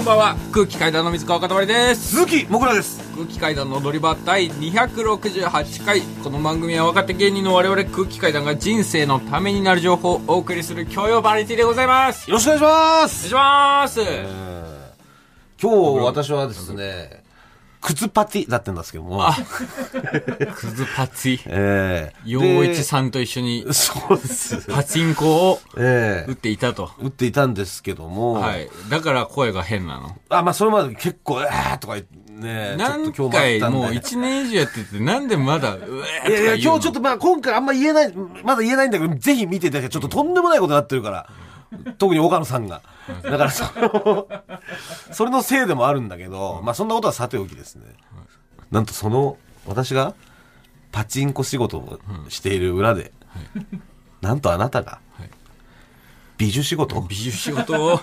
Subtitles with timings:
[0.00, 0.36] こんばんは。
[0.50, 2.16] 空気階段の水川かたまりです。
[2.16, 3.02] 鈴木もぐらです。
[3.14, 6.00] 空気階段の踊り場第268回。
[6.24, 12.30] この番組は若手芸人の我々空気階段が人生のためになる情報をお送りする教養バラエティでございます。
[12.30, 13.34] よろしくお願いします。
[13.34, 14.00] お願いします、
[15.60, 17.19] 今日私はですね
[17.80, 19.24] 靴パティだってんですけども。
[20.54, 22.16] クズパチ ええ。
[22.24, 24.66] 陽一さんと一緒にでそうです。
[24.70, 26.30] パチンコをええ。
[26.30, 26.90] 打っていたと。
[27.00, 28.68] 打っていたんですけども、はい。
[28.90, 30.16] だから声が変なの。
[30.28, 40.00] あまあそれまで結構「えー」とか言ってね何回もう1年以上やっててなんでまだうえーとかいやいや今日ちょっとまあ今回あんま言えないまだ言えないんだけどぜひ見ていただきたい。
[40.00, 41.26] ちょっととんでもないことになってるから
[41.98, 42.82] 特に岡野さんが。
[43.22, 44.28] だからその
[45.12, 47.84] それのせいでもあるんだけどまあそんなことはさておきですね。
[48.70, 50.14] なんとその私が
[50.92, 53.12] パチンコ仕事をしている裏で、
[54.20, 55.00] なんとあなたが
[56.38, 58.00] 美術仕事を美術仕事を。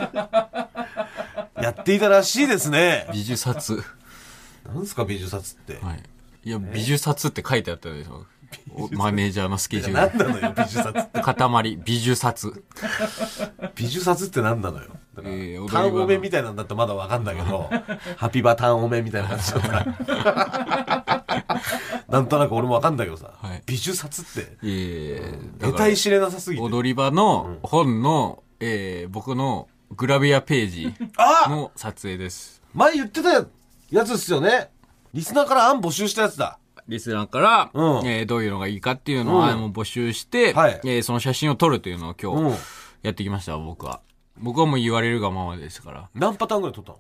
[1.62, 3.08] やっていたらしいですね。
[3.12, 3.84] 美術札。
[4.66, 6.04] なんですか美術札って、はい。
[6.44, 8.26] いや、美術札って書いてあったでしょ。
[8.74, 11.24] おマネージャーのスケジュー何なのよ美術札ってル。
[11.24, 12.64] 塊、美術札。
[13.76, 14.90] 美術札って何なのよ。
[15.16, 17.70] だから、えータンオメみたいなんだったらまだわかんだけど
[18.18, 19.68] ハピバタンオメみたいな感じだった。
[19.72, 21.26] ら
[22.08, 23.64] なんとなく俺もわかんだけどさ、はい。
[23.66, 26.64] 美術札ってええ得体知れなさすぎて。
[26.64, 32.62] 踊り場の本の、えー僕のグラビアページあの撮影です。
[32.74, 33.46] 前言ってたや
[34.06, 34.70] つですよね。
[35.14, 38.08] リスナーから案募集したやつだリスナーから、うん。
[38.08, 39.72] えーどういうのがいいかっていうのを、うん。
[39.72, 40.82] 募集して、はい。
[40.84, 42.52] えーその写真を撮るというのを今うん。
[42.52, 42.58] 日
[43.04, 44.02] やってきました、僕は。
[44.38, 46.10] 僕はもう言われるがままですから。
[46.14, 47.00] 何パターンぐらい撮ったの？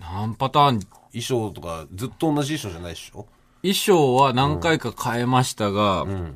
[0.00, 0.80] 何パターン？
[1.12, 3.26] 衣装とかずっと同じ衣装じゃないでしょ？
[3.62, 6.06] 衣装は何回か変えましたが、ん。
[6.06, 6.34] これは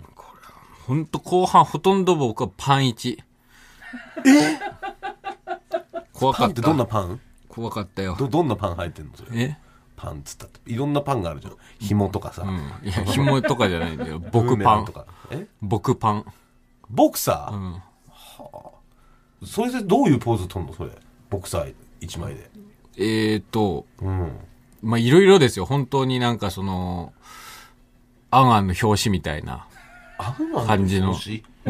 [0.86, 3.18] ほんと後半ほとんど僕はパン1。
[4.26, 4.58] え？
[6.12, 6.46] 怖かっ。
[6.46, 7.20] パンったてどんなパン？
[7.48, 8.14] 怖かったよ。
[8.18, 9.30] どどんなパン入ってんのそれ？
[9.40, 9.56] え？
[9.96, 10.60] パンっつったって。
[10.70, 11.54] いろんなパンがあるじゃん。
[11.80, 12.58] 紐とかさ、うん。
[12.86, 14.18] いや、紐とかじゃないんだよ。
[14.32, 14.92] 僕パンと。
[14.92, 15.06] か。
[15.30, 15.46] え？
[15.62, 16.24] 僕パン。
[16.90, 19.46] ボクサー、うん。
[19.46, 20.74] それでどういうポーズ取んの？
[20.74, 20.90] それ。
[21.30, 22.50] ボクサー一枚で。
[22.98, 24.30] えーと、うん。
[24.82, 25.66] まあ、いろいろですよ。
[25.66, 27.12] 本当になんかその、
[28.30, 29.66] アンアンの表紙みたいな。
[30.66, 31.14] 感じの。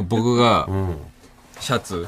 [0.08, 0.97] 僕がうん。
[1.58, 2.06] シャツ、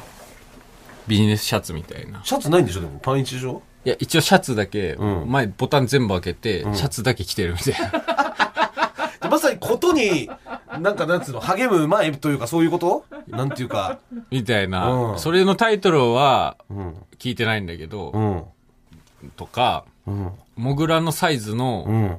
[1.07, 2.21] ビジネスシャツみたいな。
[2.25, 2.81] シャツないんでしょ？
[2.81, 2.99] でも。
[3.01, 3.63] パン一でしょ？
[3.89, 5.33] いや、一応シャツだけ、うん。
[5.33, 7.89] 前ボタン全部開けて、シャツだけ着てるみたいな。
[9.23, 10.31] でまさにことに
[10.79, 13.07] なんかなんつうの励む前というかそういうこと？
[13.29, 13.99] なんていうか。
[14.31, 15.19] みたいな、うん。
[15.19, 16.95] それのタイトルはうん。
[17.19, 19.31] 聞いてないんだけど、うん。
[19.37, 20.33] とか、うん。
[20.57, 22.19] モグラのサイズうのん。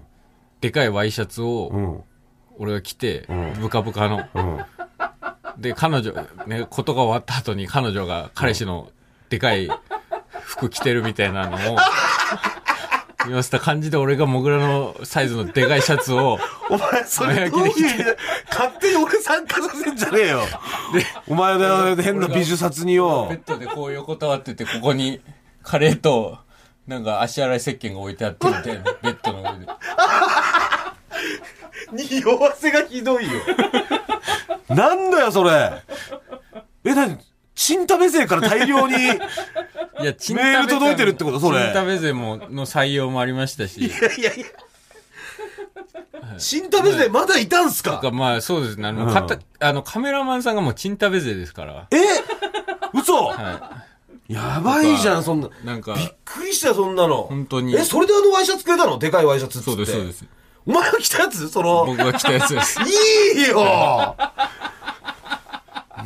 [0.62, 2.04] でかいワイシャツうをん。
[2.58, 3.54] 俺が着て、ん。
[3.62, 4.24] ブカブカの。
[4.34, 4.60] うん。
[5.60, 6.14] で、彼女、
[6.48, 8.90] ね、ことが終わった後に彼女が彼氏の
[9.30, 9.70] でかい
[10.50, 11.78] 服着てるみたいなのを、
[13.28, 16.40] 言わせた感じで俺がモグラのサイズのでかいシャツを、
[16.72, 18.18] お前それどういう意味で
[18.50, 20.42] 勝手に俺参加させんじゃねえよ。
[21.28, 25.22] お前の変な美術札によベッドでこう横たわってて、ここに
[25.62, 26.40] カレーと、
[26.88, 29.68] なんか足洗い石鹸が置いてあってみたいな、ベッドの上で。
[32.10, 33.40] 匂わせがひどいよ。
[34.70, 35.84] なんだよそれ。
[36.84, 37.18] えなに
[37.60, 38.96] チンタベ勢から大量に
[40.02, 41.64] いや、チ ンメール届いてるってことそれ。
[41.64, 43.80] チンタベゼも、の採用もありましたし。
[43.86, 44.46] いやいやいや。
[46.38, 47.92] チンタベ勢まだいたんすか？
[47.94, 48.88] なんかまあそうですね。
[48.88, 49.14] あの、うん。
[49.14, 51.88] かたあのカメラマンさんがもうチンタベゼですから。
[51.92, 51.98] え？
[52.94, 53.14] 嘘？
[53.28, 53.84] は
[54.28, 55.48] やばいじゃんそんな。
[55.48, 55.52] い。
[55.66, 57.24] なんか、びっくりしたよそんなの。
[57.24, 57.76] 本当に。
[57.76, 59.00] えそれであのワイシャツくれたの？
[59.00, 59.72] でかいワイシャツっつって。
[59.72, 60.26] そうです、そうです。
[60.68, 61.50] お前が着たやつ？
[61.50, 61.86] その。
[61.88, 62.80] 僕が着たやつです。
[63.36, 64.16] いいよ。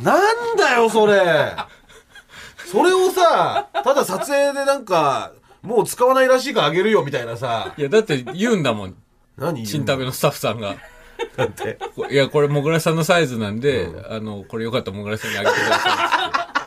[0.52, 1.54] んだよ、それ。
[2.74, 7.72] それをさ、ただ撮影でなんか、もう使わないらしいからあげるよみたいなさ。
[7.76, 8.96] いや、だって言うんだもん。
[9.38, 10.76] 何チンタベのスタッフさんが。
[11.36, 11.78] だって。
[11.94, 16.58] こいや、これ、もぐらさんのサイズなんで、あの、これよかったらもぐらさんにあげてくださ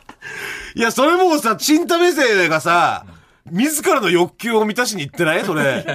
[0.76, 3.06] いや、それもうさ、チンタベ生がさ、
[3.52, 5.44] 自らの欲求を満たしに行ってない？
[5.44, 5.86] それ。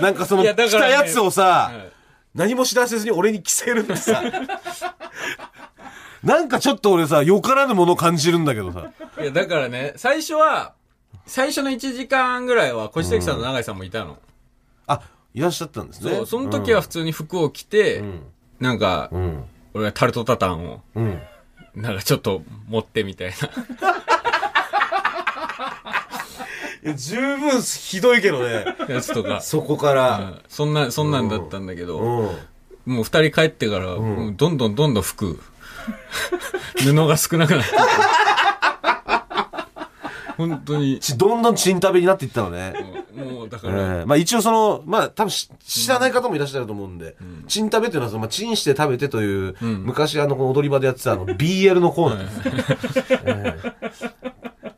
[0.00, 1.76] なんかその、ね着たやつをさ、い。
[1.76, 1.92] はい
[2.34, 4.22] 何も知らせずに俺に着せるってさ。
[6.22, 8.92] なんかちょっと俺さ、よからぬもの感じるんだけどさ。
[9.20, 10.74] いや、だからね、最初は、
[11.26, 14.18] 最初の1時間ぐらいは、小関さんと永井さんもいたの。
[14.86, 15.02] あ、
[15.34, 16.14] いらっしゃったんですね。
[16.14, 18.20] そう、その時は普通に服を着て、ん
[18.60, 19.44] なんか、うん。
[19.74, 21.20] 俺がタルトタタンを、うん。
[21.74, 23.34] なんかちょっと持ってみたいな。
[26.84, 28.64] いや、十分ひどいけどね。
[28.88, 29.40] やつとか。
[29.40, 30.16] そこかうら。
[30.18, 32.94] んそんな、そんなんだったんだけど、うん。
[32.94, 35.40] もう二人帰ってから、もうどんどんどんどん服、
[36.82, 37.76] 布が少なくなってて。
[40.36, 40.98] 本当に。
[41.00, 42.74] ちどんどんチン食べになっていったのね。
[43.14, 53.04] もう、だかえら、ーまあ一応その、まあ多分し知らない方もいらっしゃると思うんで、チン食べっていうのはその、まあ、チンして食べてという、昔あの、この踊り場でやってたあの、BL のコーナーです。
[53.24, 54.22] えー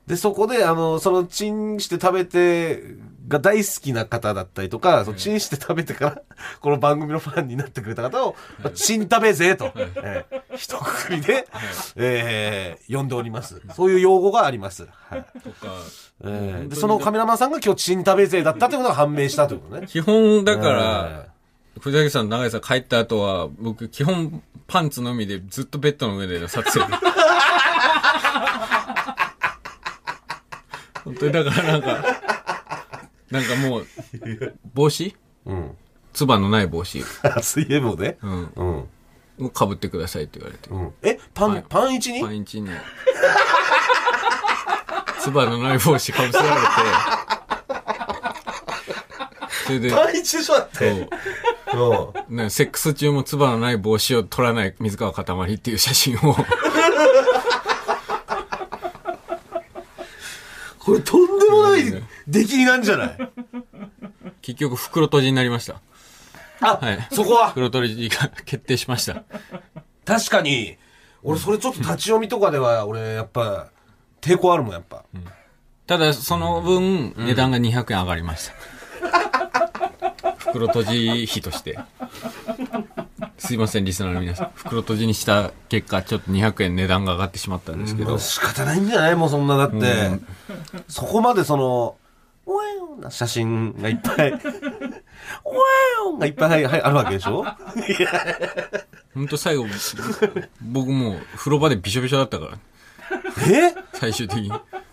[0.06, 2.82] で、そこで、あの、その、チンして食べて、
[3.26, 6.22] が大好きな方だったりとか、そのチンして食べてから、
[6.60, 11.48] この番組のファンになってくれた方を、まあチン食べぜと、えー一括りで、
[11.96, 13.60] えー呼んでおります。
[13.74, 14.86] そういう用語があります。
[15.08, 15.24] はい。
[15.42, 15.72] とか、
[16.24, 19.86] えーでそのカメラマンさんが今日チン食べ勢だったということが判明したということね。
[19.86, 21.26] 基本、だから、
[21.80, 26.84] 藤崎さん、長井さん帰った後は、僕、基本、パンツのみでずっとベッドの上での撮影。
[31.04, 32.33] 本当に、だからなんか、
[33.30, 33.86] なんかもう、
[34.74, 35.14] 帽子？
[35.46, 35.76] うん。
[36.12, 37.02] つばのない帽子
[37.42, 38.52] 水泳帽でうん。
[38.54, 38.88] うん。
[39.46, 40.70] を被ってくださいって言われて。
[40.70, 40.92] うん。
[41.02, 42.20] え、パン、はいパン一に？
[42.22, 42.70] パンイチに、
[45.20, 46.38] つばのない帽子被せられて、
[49.66, 50.90] それで、 パン一でしょだっそて。
[50.90, 51.08] う。
[52.28, 52.36] うん。
[52.36, 56.36] ね、セックス中もつばのない帽子を取らない水川かたまりっていう写真を、
[60.84, 61.82] これとんでもない
[62.28, 63.16] 出来になんじゃない？
[64.42, 65.80] 結局袋閉じになりました。
[66.60, 67.50] あ、はいそこは？
[67.50, 69.22] 袋閉じが決定しました。
[70.04, 70.76] 確かに、
[71.22, 73.68] 俺それちょっと立ち読みとかでは、俺やっぱ、
[74.20, 75.04] 抵抗あるもん、やっぱ。
[75.86, 78.54] ただ、その分、値段が200円上がりました。
[80.52, 81.78] 袋閉じ費として。
[83.44, 84.52] すいません、リスナーの皆さん。
[84.54, 89.78] 袋閉じにした結果、ちょっと200円値段が上がってしまったんですけど、仕方ないんじゃないもうそんな、だって、
[90.88, 91.96] そこまでその、
[92.46, 97.44] ウェーンな写真がいっぱい、ウェーンがいっぱいはいあるわけでしょ？
[99.14, 99.66] ほんと最後、
[100.62, 102.58] 僕もう風呂場でびしょびしょだったから、
[103.50, 103.74] え？
[103.92, 104.50] 最終的に。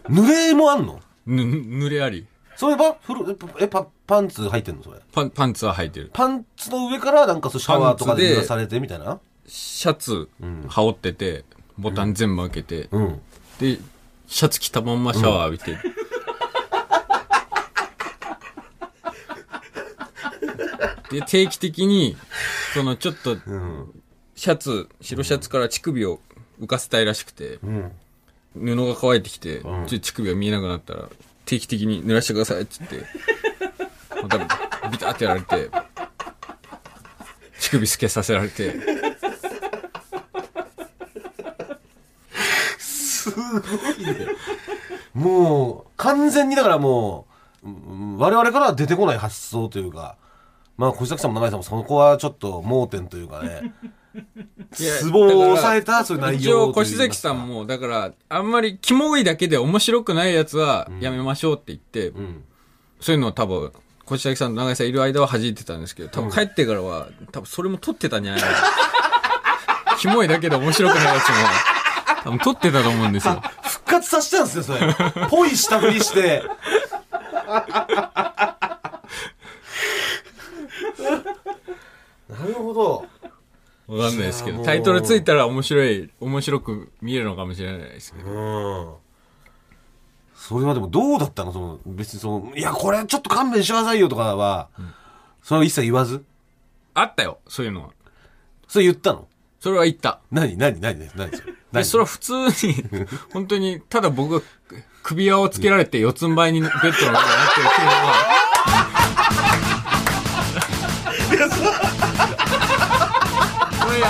[0.09, 1.00] 濡れもあんの？
[1.25, 2.27] ぬ、濡れあり。
[2.61, 4.83] それは、風呂、え、パ、パンツ入ってんの？
[4.83, 4.99] それ。
[5.11, 6.11] パン、パンツは履いてる。
[6.13, 9.19] パンツの上からなんかそうシャワーとかで濡らされてみたいな？
[9.47, 10.29] シャツ、
[10.67, 11.43] 羽織ってて、
[11.79, 13.21] ボタン全部開けて、うん。
[13.59, 13.79] で、
[14.27, 15.73] シャツ着たまんまシャワー浴び
[21.09, 21.19] て。
[21.19, 22.15] で、定期的に、
[22.75, 23.37] そのちょっと、
[24.35, 26.19] シャツ、白シャツから乳首を
[26.61, 27.91] 浮かせたいらしくて、うん。
[28.53, 31.09] 布が乾いてきて、ちょっと乳首が見えなくなったら、
[31.45, 33.07] 定期的に濡らしてくださいって言って、
[34.21, 35.69] またビタってやられて、
[37.59, 38.75] 乳首透けさせられて、
[42.77, 43.45] すごい
[45.13, 47.27] もう、完全にだからも
[47.63, 50.17] う、我々からは出てこない発想というか、
[50.77, 53.73] まあ、小崎さんも永井さんもそこはちょっと盲点というかね、
[54.71, 62.44] ツボを抑えたそういう内一応、容といいますか越崎さんも、だから、あんまりキモいだけで面白くないやつはやめましょうって言って、うん。
[63.00, 63.71] そういうのを多分、
[64.06, 69.97] 越崎さんと長井さんいる間は弾いてたんですけど、多分帰ってからは、多分それも撮ってたんじゃないかな。
[70.00, 71.35] キモいだけで面白くないやつも、
[72.23, 73.41] 多分撮ってたと思うんですよ。
[73.63, 74.95] 復活させたんですよ、それ。
[75.29, 76.44] ぽいしたふりして。
[82.29, 83.06] なるほど。
[83.91, 88.29] わかんないですけど、タイトルついたら面白い、面白く見えるのかもしれないですけど。
[88.29, 88.93] うん。
[90.33, 91.51] それはでもどうだったの？
[91.51, 94.69] その、別にその、いや、これちょっと勘弁してくださいよとかは、
[95.44, 96.23] それは一切言わず？
[96.94, 97.89] あったよ、そういうのは。
[98.68, 99.27] それ言ったの？
[99.59, 100.21] それは言った。
[100.31, 100.57] 何？
[100.57, 100.80] 何？
[100.80, 100.97] 何？
[100.97, 101.11] 何？
[101.16, 101.31] 何？
[101.31, 101.51] それ。
[101.51, 102.75] で、何それは普通に、
[103.33, 104.45] 本当に、ただ僕が
[105.04, 108.41] 首輪をつけられて四つん這いにベッドの上になってるっていうのは、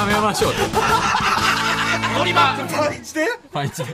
[0.01, 0.57] やめましょうと。
[2.33, 2.55] パ
[2.89, 3.27] ンチで？
[3.53, 3.93] パンチで。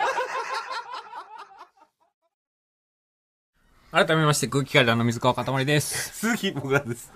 [3.92, 6.18] 改めまして、空気階段の水川かたまりです。
[6.18, 7.12] 鈴木もぐらです。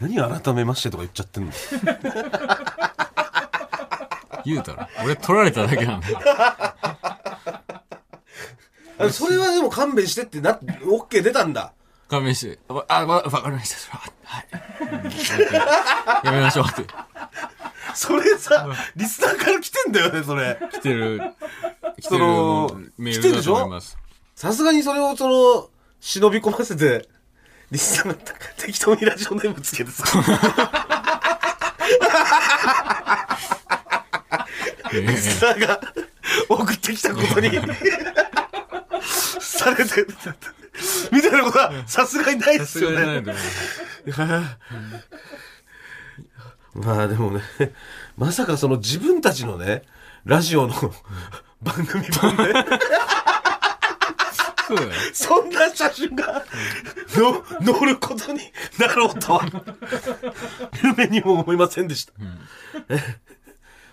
[0.00, 1.52] 何改めましてとか言っちゃってんの？
[4.44, 4.90] 言うたら。
[5.02, 6.06] 俺取られただけなんだ
[9.10, 11.72] それはでも勘弁してってな、オッケー出たんだ。
[12.08, 12.58] 勘弁して。
[12.68, 13.76] わあ、わ、わかりました。
[13.76, 16.26] それははい。
[16.26, 16.82] やめましょうって。
[17.98, 20.56] それさ、リスナーから来てんだよね、それ。
[20.72, 21.20] 来てる、
[21.98, 23.98] 来てそるのメールだと思います。
[24.36, 27.08] さすがにそれをその、忍び込ませて、
[27.72, 30.04] リスナーが適当にラジオネームつけてさ。
[34.92, 35.80] リスナーが
[36.48, 37.50] 送ってきたことに、
[39.40, 40.06] されて、
[41.10, 43.34] みたいなことはさすがにないですよさすがにない
[46.84, 47.42] まあでもね、
[48.16, 49.82] まさかその自分たちのね、
[50.24, 50.74] ラジオの
[51.62, 52.52] 番組本で、
[54.66, 54.90] そうだよ。
[55.12, 56.44] そんな写真が、
[57.16, 58.40] の、載ることに
[58.78, 59.64] なろうとは、
[60.82, 62.12] 夢にも思いませんでした。
[62.90, 62.98] え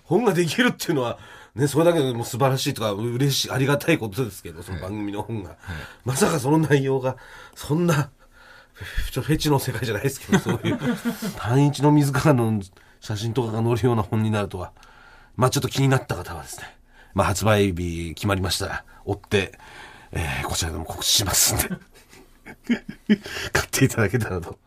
[0.04, 1.18] 本ができるっていうのは、
[1.56, 5.58] ね、それだけでも素晴らしいとか、嬉しい、ありがたいことですけど、その番組の本が。
[6.04, 7.16] まさかその内容が、
[7.56, 8.10] そんな、フ
[9.12, 10.80] ちょフェチの世界じゃないですけど、そういう、
[11.38, 12.62] 単一の自らの
[13.00, 14.72] 写真とかが載るような本になるとは、
[15.36, 16.76] まあちょっと気になった方はですね、
[17.14, 19.58] まあ発売日決まりましたら、追って、
[20.12, 21.68] えーこちらでも告知しますんで、
[23.52, 24.60] 買っていただけたらと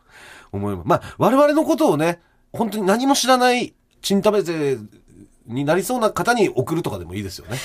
[0.51, 0.87] 思います。
[0.87, 2.19] まあ我々のことをね、
[2.51, 4.77] 本当に何も知らないチンタベ勢
[5.45, 7.57] になりそうな方に送るとかでもいいですよね。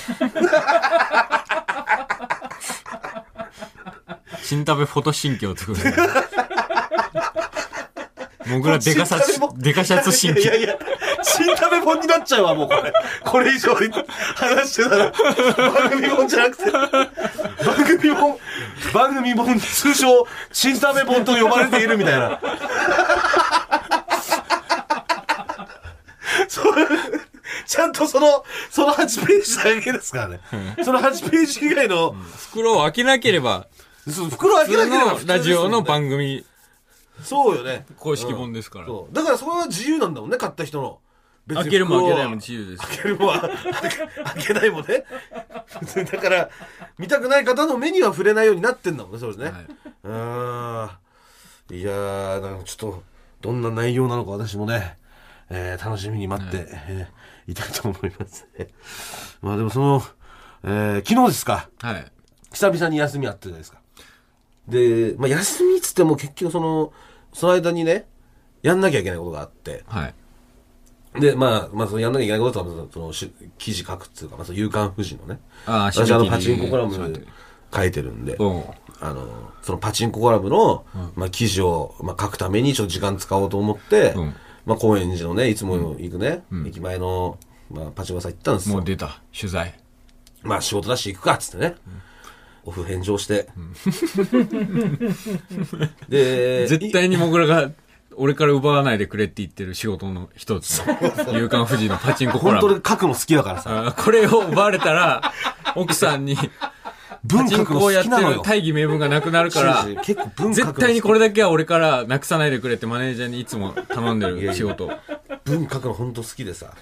[4.45, 5.79] 新食べフォト新居を作る。
[8.45, 10.45] もぐらデカシャツ、デカシャツ新居い。
[10.45, 10.77] やいや、
[11.23, 12.93] 新食べ本になっちゃうわ、もうこれ。
[13.23, 13.73] これ以上
[14.35, 16.93] 話してたら、番組本じゃなくて、番
[17.99, 18.37] 組本、
[18.93, 22.39] 番組本、通称、新食べ本と呼ばれているみたいな。
[26.47, 26.73] そう
[27.65, 30.39] ちゃんとその、その8ページだけですからね。
[30.83, 33.65] その8ページ以外の、袋を開けなければ、
[34.07, 36.45] そう袋開普通けなければ普通のラジオの番組
[37.21, 37.85] そうよね。
[37.97, 38.87] 公式本ですから。
[38.87, 39.13] そう。
[39.13, 40.99] だからそれは自由なんだもんね、買った人の。
[41.47, 42.87] 別に開けるも開けないも自由です。
[42.87, 43.31] 開けるも
[44.33, 45.03] 開けないもね。
[46.11, 46.49] だから、
[46.97, 49.51] 見たくない方の目には触れないようになってんだもんね、そうですね。
[49.51, 49.65] はい
[50.07, 53.03] あーいやー、なんかちょっと、
[53.41, 54.97] どんな内容なのか私もね、
[55.49, 58.69] えー楽しみに待って、えーいたいと思いますね。
[59.41, 60.03] まあでもその、
[60.63, 62.11] えー昨日ですか、はい。
[62.51, 63.79] 久々に休みあったじゃないですか。
[64.67, 66.93] で、まあ休みっつっても結局その、
[67.33, 68.07] その間にね、
[68.61, 70.13] やんなきゃいけないことがあって、はい。
[71.19, 75.39] で、まあ、まあ、そのやんなきゃいけないことは、その、し記事書くっていうか、まあ、その、夕刊富士のね。
[75.65, 77.25] ああ、私、あの、パチンココラム
[77.73, 78.63] 書いてるんで、うん。
[78.99, 87.37] あの、そのパチンココラムの、まあ、記事を、まあ、書くためにちょっと時間使おうと思って、うんまあ、高円寺のね、いつも行くね、駅前の、
[87.69, 88.75] まあ、パチンコ屋さん行ったんですよ。
[88.75, 89.21] もう出た。
[89.37, 89.79] 取材。
[90.41, 91.75] まあ、仕事だし行くか、っつってね。
[92.65, 93.47] オフ返上して。
[96.09, 97.71] で、 絶対にもぐらが、
[98.17, 100.81] 俺から奪わないでくれって言ってる仕事の一つ。
[101.31, 102.61] 夕刊富士のパチンココラム。
[102.61, 105.33] 本当に書くの好きだからさ、あこれを奪われたら、
[105.75, 106.35] 奥さんに、
[107.27, 108.09] パチンコをやって。
[108.09, 114.89] る大義名分がなくなるから、絶対にこれだけは俺からなくさないでくれってマネージャーにいつも頼んでる仕事。
[115.43, 116.73] 文書くの本当好きでさ。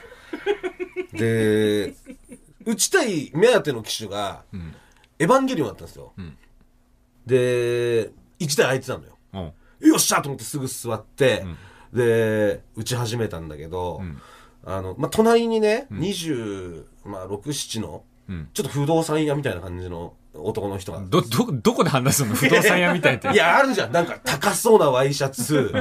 [1.14, 1.94] で、
[2.66, 4.44] 打ちたい目当ての機種が、
[5.20, 6.14] エヴァンゲリオンだったんですよ。
[6.20, 6.38] ん
[7.26, 9.18] で、1台空いてたのよ。
[9.82, 9.88] うん。
[9.90, 11.46] よっしゃと思ってすぐ座って、
[11.94, 14.02] で、打ち始めたんだけど、
[14.66, 21.02] あの、まあ、隣にね、26、まあ、6、7の、うんちょっと不動産屋みたいな感じの男の人が。
[21.02, 22.36] ど、ど、どこで判断するの？
[22.36, 23.28] 不動産屋みたいって。
[23.34, 23.92] いや、あるじゃん。
[23.92, 25.74] なんか高そうなワイシャツ、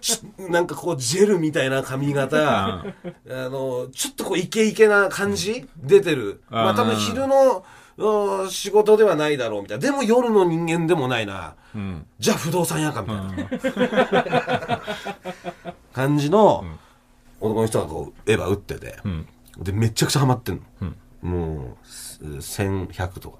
[0.00, 2.84] しなんかこうジェルみたいな髪型、あ
[3.28, 6.40] の、ちょっとこうイケイケな感じ出てる。
[6.48, 7.64] まあ多分昼の
[7.98, 9.82] うん仕事ではないだろうみたいな。
[9.82, 11.56] でも夜の人間でもないな。
[11.74, 12.06] うん。
[12.18, 14.80] じゃあ不動産屋かみたいな。
[15.92, 16.64] 感じの
[17.40, 18.98] 男の人がこうエヴァ打ってて。
[19.08, 19.26] ん
[19.58, 20.92] で、めちゃくちゃハマってんの。
[21.20, 23.38] もう、す1100とか。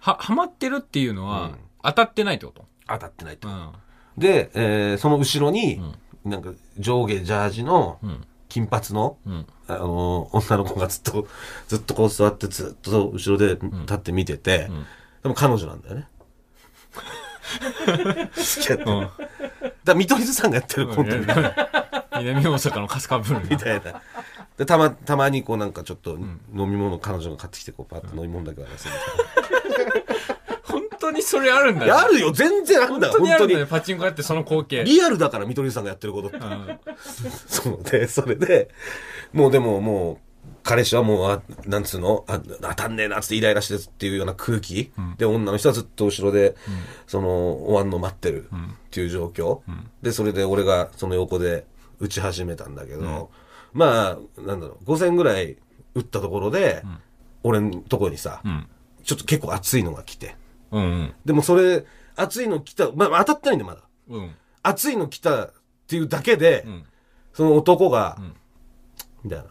[0.00, 1.52] は、ハマってるっていうのは、
[1.82, 2.64] 当たってないってこと？
[2.88, 3.52] 当たってないとう。
[3.52, 3.72] ん。
[4.18, 5.80] で、えーその後ろに、
[6.24, 8.00] なんか上下ジャージの
[8.48, 11.26] 金髪の、んあのー女の子がずっと、
[11.68, 14.70] ずっとこう座ってずっと後ろで立って見てて、
[15.22, 16.08] でも彼女なんだよね。
[17.46, 18.84] 好きやった。
[18.84, 19.10] だか
[19.84, 21.54] ら見取り図さんがやってるコントみたいな。
[22.18, 24.02] 南大阪のカスカブルみたいな。
[24.56, 30.04] で、たま、たまにこうなんかちょっと飲み物彼女が買ってきて、こうパッと飲み物だけ渡すみたい
[30.62, 31.98] 本当にそれあるんだよ。
[31.98, 33.66] あるよ全然あるんだよ本当に。
[33.66, 34.82] パチンコやってその光景。
[34.84, 36.38] リアルだから見取り図さんがやってることって。
[36.38, 36.78] うん
[37.46, 38.70] そうで、それで、
[39.36, 40.18] もうでももう、
[40.62, 42.24] 彼氏はもう、あなんつうの？
[42.26, 46.56] あ当たんねえなっつってイライラしてるっていうような空気、で、女の人はずっと後ろで、
[47.06, 49.60] その、終わんの待ってるっていう状況、
[50.02, 51.66] で、それで俺がその横で
[52.00, 53.30] 打ち始めたんだけど、
[53.72, 55.56] まあ、なんだろう、5000ぐらい
[55.94, 56.82] 打ったところで、
[57.42, 58.66] 俺のとこにさ、ん。
[59.04, 60.34] ちょっと結構熱いのが来て、
[60.72, 61.14] うんうん。
[61.24, 61.84] でもそれ、
[62.16, 63.82] 熱いの来た、まあ当たってないんだよ、まだ。
[64.08, 64.34] うん。
[64.64, 65.52] 熱いの来たっ
[65.86, 66.84] ていうだけで、ん。
[67.32, 68.18] その男が、
[69.26, 69.46] みたいな。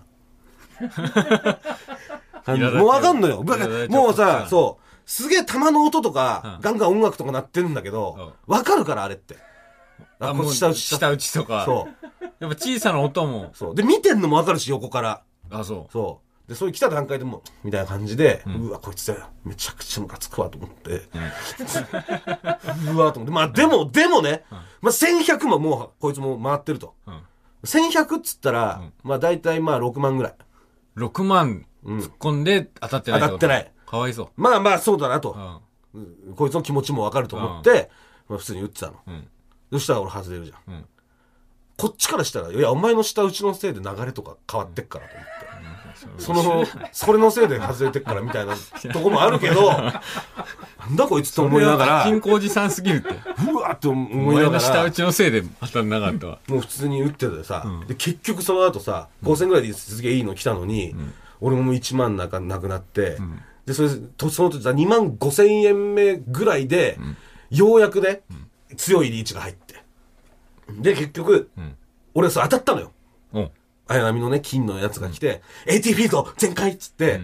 [2.80, 3.44] もうわかんのよ。
[3.90, 9.38] もうさう、んそう、すげえ玉の音とかう、んガンガン音楽とか鳴ってるんだけど、わかるから、あれって。
[10.20, 10.82] あ、こもうれ下打ち。
[10.82, 11.66] 下打ちとか。
[11.66, 12.08] そう。
[12.40, 13.52] やっぱ小さな音も。
[13.54, 13.76] そう。
[13.76, 15.22] で、見てんのもわかるし、横から。
[15.52, 16.50] あ、そそう。
[16.50, 19.28] で、それ来た段階でもう、みたいな感じで、うわ、こいつだよ。
[19.44, 21.02] めちゃくちゃムカつくわと思って。
[22.94, 23.32] う わ、と思って。
[23.32, 24.46] まあ、でも、でもね、
[24.82, 26.94] まあ、1100ももう、こいつも回ってると。
[27.08, 27.22] うん。
[27.66, 30.36] 1100っつったら、まあ、大体まあ、6万ぐらい。
[30.98, 33.72] 6万突っ込んで当たってない当たってない。
[33.86, 34.30] かわいそう。
[34.38, 35.62] まあまあ、そうだなと。
[36.36, 37.90] こいつの気持ちもわかると思って、
[38.28, 38.94] まあ、普通に打ってたの。
[39.08, 39.28] うん。
[39.74, 40.74] そしたら俺外れるじゃん。
[40.74, 40.86] うん
[41.78, 45.55] こっちからしたら、いや、お前の下打ちのせいで流れとか変わってっからと思って。
[46.18, 48.56] その、それのせいで外れてっからみたいな
[48.94, 50.02] とこもあるけど、な
[50.88, 53.16] んだこいつと思いながら、金庫おじさんすぎるって。
[53.52, 56.40] うわってお思い前ながらの下打、ちのせいで当たんなかったわ。
[56.48, 60.96] もう普通に打っててさ、で結局その後さ、5000ぐらいですげえいいの来たのに、
[61.42, 63.18] 俺ももう1万なかなくなって、
[63.66, 67.00] で、それ、とその時さ、2万5000円目ぐらいで、
[67.50, 68.22] ようやくね、
[68.78, 69.84] 強いリーチが入って。
[70.70, 71.76] で、結局、ん
[72.16, 72.92] 俺それ当たったのよ。
[73.88, 73.96] うん。
[73.96, 77.22] 綾波のね、金のやつが来て、AT フィールド全開っつって、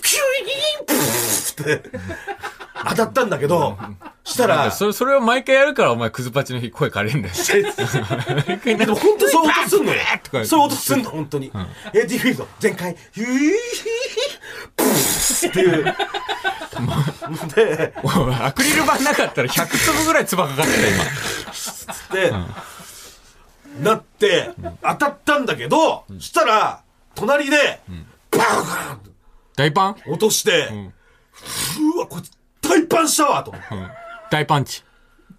[0.00, 1.90] ピューイーンプーって、
[2.88, 3.76] 当たったんだけど、
[4.24, 7.34] したら、それ、それを毎回やるからお前クズパチの日声借りるんだよ。
[8.64, 10.00] でも本当にそういう音すんのよ。
[10.44, 11.52] そういう音すんの、本当に。
[11.92, 13.54] AT フィールド全開、ヒューヒー
[14.76, 15.84] プーっていう。
[17.54, 17.94] で、
[18.40, 21.04] アクリル板なかったら100粒ぐらい唾かかってた今。
[22.14, 22.32] で、
[23.80, 24.50] なって、
[24.82, 26.82] 当たったんだけど、したら、
[27.14, 27.80] 隣で、
[28.30, 29.00] バーン
[29.56, 29.96] 大パン？
[30.06, 30.68] 落として、
[31.94, 32.30] うわ、こいつ
[32.60, 33.74] 大パンしたわと思って。
[33.74, 33.90] うん。
[34.30, 34.84] 大パンチ。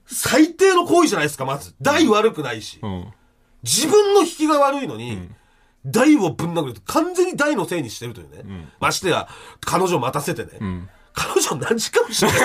[0.06, 1.76] 最低の行為じゃないですか、まず。
[1.82, 2.80] 台悪くないし。
[2.82, 3.14] うん。
[3.64, 5.30] 自分の引きが悪いのに、
[5.86, 8.68] 台をぶん殴ると完全に台のせいにしてるというね。
[8.80, 9.30] ましてや、
[9.62, 10.90] 彼女待たせてね。
[11.14, 12.26] 彼女何時間もし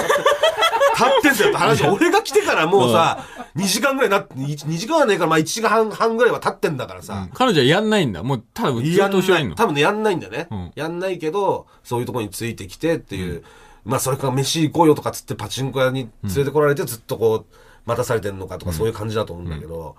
[0.95, 1.87] 立ってんだよって話。
[1.87, 3.25] 俺が来てからもうさ、
[3.57, 7.29] 2時間ぐらいなって、2時間はねえから、まあ1時間半半ぐらいは経ってんだからさ。
[7.35, 8.23] 彼女はやんないんだ。
[8.23, 9.57] もう、ただやんない。
[9.57, 10.49] 多分ね、やんないんだよね。
[10.51, 13.43] んやんないけど、そういうところについてきてっていう、
[13.85, 17.57] まあそれから飯行こうよとかつってパチンコ屋に連れてこられてずっとこう、
[17.87, 19.97] 待たされてんのかとかそういう感じだと思うんだけど、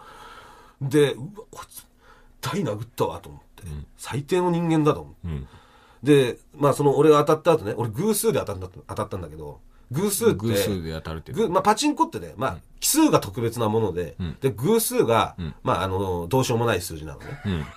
[0.82, 1.86] で、うわ、こいつ、
[2.42, 3.64] 台殴ったわと思って、
[3.98, 5.48] 最低の人間だと思って。
[6.06, 9.60] んで、まあその俺が当たった後ね、俺偶数で当たった当たったんだけど、
[9.92, 11.38] 偶数って、偶数で当たるっていう。
[11.38, 17.26] ぐまあ、パチンコってね、まあ、奇数が特別なもので、で、偶数が、まあ、あの、どうしようもない数字なのね。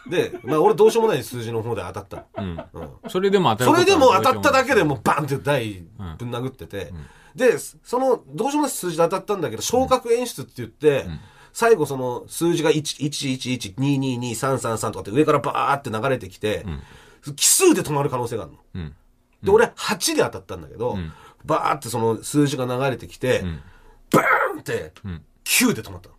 [0.09, 2.65] で、まあ、俺どうしようもない数字の方で当たったの。
[2.73, 2.91] うん。
[3.11, 4.99] それでも当たるそれでも当たっただけでも。
[5.03, 5.85] バンって台
[6.19, 6.93] ぶん殴ってて、
[7.35, 11.07] で、その、どうしようもない数字で当たったんだけど、昇格演出って言って、
[11.53, 16.65] 最後その数字が1、111、222、333とかって上からバーって流れてきて、
[17.37, 18.59] 奇数で止まる可能性があるの。
[18.75, 18.95] うん。
[19.43, 20.97] で、俺8で当たったんだけど、
[21.45, 23.43] バーってその数字が流れてきて、
[24.11, 24.93] バーンって
[25.45, 26.15] 9で止まったの。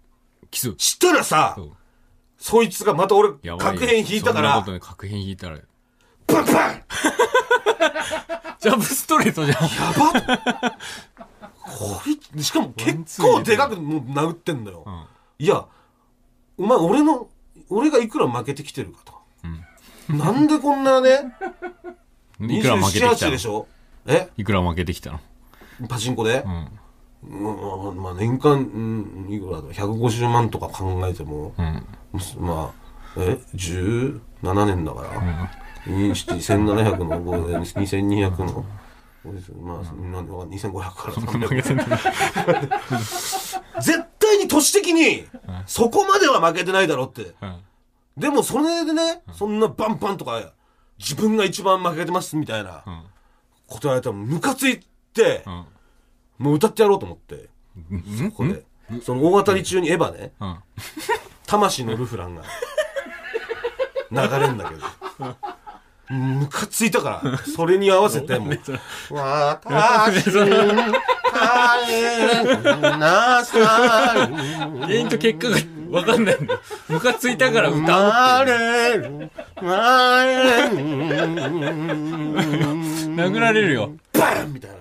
[0.52, 0.74] キス。
[0.78, 1.58] したらさ、
[2.38, 5.60] そいつがまた俺、確変引いたからそんな確変引いたら。
[6.28, 6.84] バンバン
[8.60, 9.64] ジャンプストレートじゃん。
[9.64, 10.74] やばっ
[11.64, 14.86] こいつしかも結構でかくもう殴ってんだよ。
[15.38, 15.66] いや、
[16.58, 17.30] お前俺の、
[17.70, 19.14] 俺がいくら負けてきてるかと。
[20.10, 21.34] なんでこんなね、
[22.42, 23.68] いくら負けて27、きた8でしょ？
[24.08, 24.30] え？
[24.38, 25.20] いくら負けてきたの？
[25.88, 26.68] パチンコで、うん。
[28.02, 31.54] まあ年間、うん、いくらだ150万とか考えても、
[32.40, 32.76] まあ、
[33.18, 34.20] え ?17
[34.66, 35.10] 年だから、
[35.86, 38.66] 1700の5で2200の、
[39.62, 41.52] まあ、なんでわかんない2500から300
[43.82, 45.26] 絶対に都市的に、
[45.66, 47.34] そこまでは負けてないだろって。
[47.42, 47.56] うん。
[48.20, 50.54] でもそれでね、そんなバンバンとか、
[50.98, 52.84] 自分が一番負けてますみたいな
[53.68, 54.82] こと言われたらムカつい
[55.14, 55.66] て、ん
[56.44, 57.50] もう歌ってやろうと思って、
[57.92, 58.32] うん？
[58.32, 58.64] ここで。
[59.04, 60.58] その大当たり中にエヴァね、うん。
[61.46, 62.44] 魂のルフランが
[64.12, 64.82] 流れんだけど。
[66.10, 68.80] ムカついたから、それに合わせてもう、私に帰
[72.80, 73.60] んなさ
[74.16, 74.20] い。
[74.80, 75.58] 原因と結果が
[75.90, 76.42] 分かんない。
[76.42, 76.62] んだよ。
[76.88, 80.76] ムカついたから歌うってなれる、なれる、
[83.16, 83.92] 殴られるよ。
[84.14, 84.78] バンみたいな。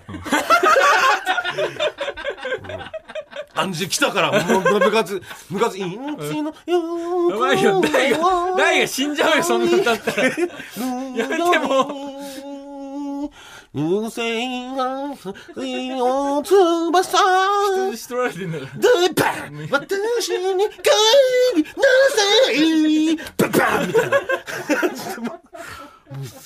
[3.55, 8.19] 感じで来たから、もうムカつ、ムカつ、命のよやばいよ、大が、
[8.57, 10.29] 大が死んじゃうよ、そんな歌ったら。
[10.29, 13.31] やめてもう
[14.11, 15.15] せが、
[15.57, 17.19] 水の翼
[17.91, 18.71] 人質取られてんだから。
[18.81, 20.91] で、バン私に帰
[21.57, 21.71] りな
[22.11, 24.21] さいバンバンみたいな。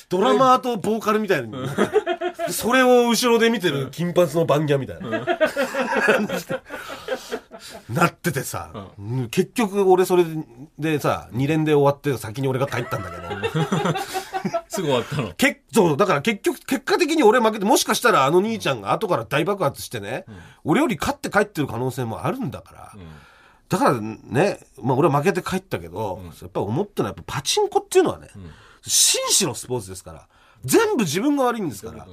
[0.08, 1.54] ドラマーとボーカルみたいに。
[2.50, 5.24] それを後ろで見てる金髪のバンギャみたいな。
[7.88, 10.24] なっててさ、うん結局俺それ
[10.78, 13.22] でさ、2連で終わって先に俺が帰ったんだけど。
[14.68, 15.32] すぐ終わったの？
[15.34, 20.24] 結そう、だから結局、結果的に俺負けて、もしかしたらあの兄ちゃんが後から大爆発してね、
[20.64, 22.92] 俺より勝って帰ってる可能性もあるんだから。
[23.68, 28.28] だからね、まあ俺は負けて帰ったけど、やっぱ思ったのはやっぱパチンコっていうのはね、
[28.82, 30.26] 紳士のスポーツですから、
[30.64, 32.06] 全部自分が悪いんですから。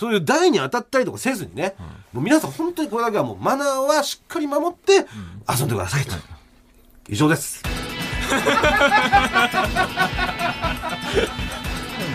[0.00, 1.74] そういう台に当たったりとかせずにね、
[2.14, 4.94] もう皆さん本当にこれだけはもうマナーはしっかり守って
[5.46, 6.14] 遊んでくださいと。
[7.06, 7.62] 以上です。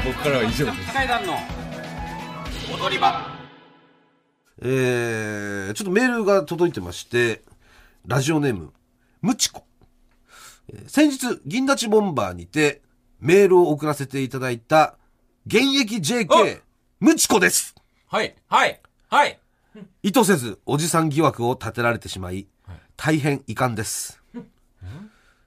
[0.04, 0.94] 僕からは以上です。
[0.94, 1.38] 階段の
[2.76, 3.28] 踊り場
[4.64, 7.44] えー、ちょっとメールが届いてまして、
[8.08, 8.74] ラジオネーム、
[9.22, 9.64] ムチコ。
[10.74, 12.82] えー先日、銀立ちボンバーにて、
[13.20, 14.96] メールを送らせていただいた、
[15.46, 16.62] 現役 JK、
[17.00, 17.75] ムチコです。
[18.08, 19.40] はい、はい、はい。
[20.04, 22.48] 意図せず、おじさん疑惑を立てられてしまい、
[22.96, 24.22] 大変遺憾です。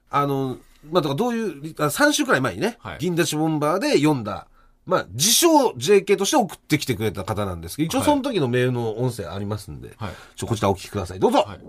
[0.09, 0.57] あの、
[0.89, 4.47] まあ、だからどういう、あ3週くらい前にね、はい銀立ちボンバーで読んだ、
[4.85, 11.19] まあ、自称 JK として送ってきてくれた方なんですけど、一応その時のメールの音声ありますんで、はいちょ、こちらお聞きください。
[11.19, 11.59] どうぞ、はい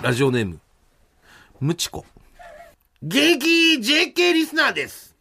[0.00, 0.60] ラジオネーム、
[1.58, 2.04] ムチコ。
[3.02, 3.46] 現役
[3.80, 5.16] JK リスナーです。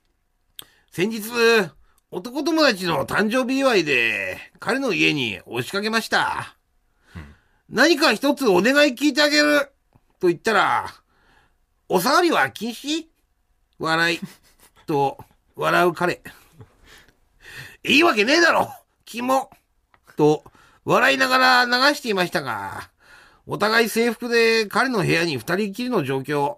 [0.91, 1.21] 先日、
[2.09, 6.55] 男友達の誕生日祝いで、彼の家に押しかけました。
[7.69, 9.73] 何か一つお願い聞いてあげる
[10.21, 10.87] と言ったら、
[11.89, 13.07] お触りは禁止
[13.77, 14.19] 笑い。
[14.85, 15.17] と、
[15.57, 16.21] 笑う彼。
[17.83, 19.49] いいわけねえだろキモ
[20.15, 20.45] と、
[20.85, 22.89] 笑いながら流していましたが、
[23.45, 26.55] お互い制服で彼の部屋に二人きりの状況。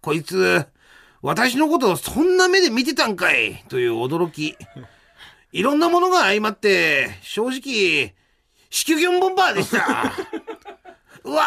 [0.00, 0.66] こいつ、
[1.20, 4.56] 私のことをそんな目で見てたんかいという驚き。
[5.50, 8.14] いろんなものが相まって、正直、
[8.70, 10.12] 子宮ギョンボンバーでした。
[11.24, 11.42] うわ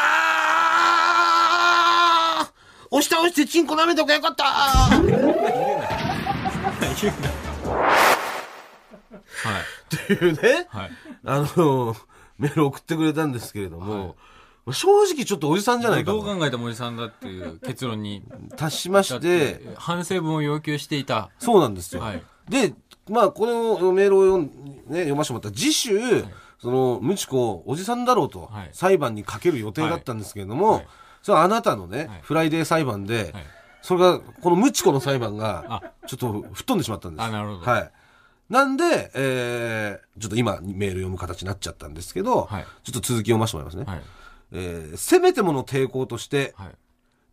[2.47, 2.51] ー。
[2.93, 4.43] 押し倒してチンコ舐めとかよかった。
[4.43, 4.89] は
[9.59, 10.91] い、って いうね、はい。
[11.23, 11.95] あの、
[12.37, 14.17] メールを送ってくれたんですけれども、
[14.73, 18.23] 正直ちょっとおじさんじゃないかどうと考えてもおじさんだっていう結論に。
[18.55, 19.19] 達しまして。
[19.19, 21.29] て、反省文を要求していた。
[21.39, 22.01] そうなんですよ。
[22.01, 22.23] はい。
[22.49, 22.73] で、
[23.09, 24.45] まあ、このメールを読ん、
[24.87, 25.99] ね、読ませてもらったら次週、
[26.59, 28.69] その、ムチコ、おじさんだろうと、はい。
[28.73, 30.87] 裁判にかける予定だったんですけれども、はい。
[31.23, 32.19] それはあなたのね、はい。
[32.21, 33.45] フライデー裁判で、はい。
[33.81, 37.23] それが、このムチコの裁判があ、ちょっと吹っ飛んでしまったんです。
[37.23, 37.71] あなるほど。
[37.71, 37.91] はい。
[38.49, 42.65] なんで、えー、ちょっと今、メール読む形になっちゃったんですけど、はい。
[42.83, 44.01] ちょっと続き読ませてもらいますね。
[44.51, 44.63] はい。
[44.63, 46.71] えー、せめてもの抵抗として、はい。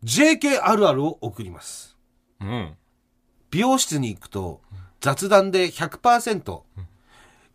[0.03, 1.97] JK あるあるを送ります。
[2.39, 2.75] うん。
[3.51, 4.61] 美容室に行くと
[5.01, 6.61] 雑談で100%、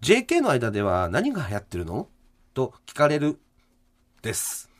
[0.02, 2.08] JK の間では何が流行ってるの？
[2.52, 3.38] と聞かれる
[4.22, 4.70] です。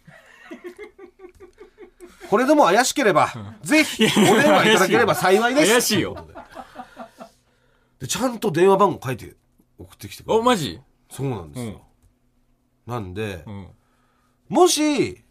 [2.29, 5.70] これでも怪しければ、ぜひお電話いただければ幸いです。
[5.70, 6.27] 怪しいよ
[7.99, 9.37] ででちゃんと電話番号書いて
[9.79, 10.44] 送ってきてくれお、る。
[10.44, 10.81] マジ？
[11.11, 11.81] そうなんですよ。
[12.87, 13.68] なんでう、ん。
[14.48, 15.22] もし、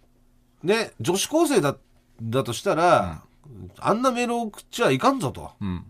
[0.63, 1.75] ね、女子高生だ、
[2.21, 3.21] だとしたら、
[3.79, 5.51] あんなメールを送っちゃいかんぞと。
[5.61, 5.85] うん。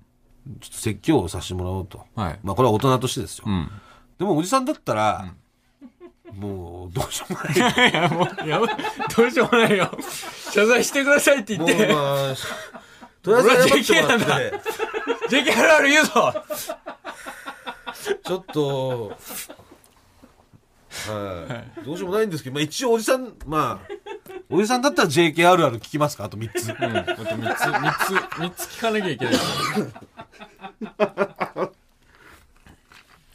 [0.60, 2.06] ちょっと説教をさせてもらおうと。
[2.16, 2.40] はい。
[2.44, 3.46] まあこれは大人としてですよ。
[3.48, 3.70] うん。
[4.18, 5.34] でもおじさんだったら、
[6.36, 7.90] もうどうしようもない。
[7.92, 8.78] いや、もう、やばい。
[9.16, 9.90] どうしようもないよ。
[10.52, 11.94] 謝罪してくださいって言もうって。
[11.94, 12.36] まあ、
[13.22, 14.60] とりあえず謝ってもらっ俺は JK
[15.30, 16.34] て、JK あるある言うぞ
[18.24, 19.18] ちょっと、
[21.10, 21.86] はい。
[21.86, 23.88] どうしようもないんですけど、まあ一応おじさん、まあ、
[24.50, 26.26] おじさんだったら JK あるある聞きますか？
[26.26, 26.70] あと3つ。
[26.70, 26.74] うん。
[26.74, 29.34] あと3つ、3つ、三つ聞かなきゃいけない。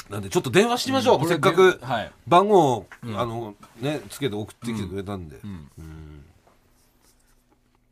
[0.09, 1.29] なんでちょっと電話してみましょう。
[1.29, 2.11] せっかくはい。
[2.27, 5.39] 番号を、あの、ね、つけて送ってきてくれたんで。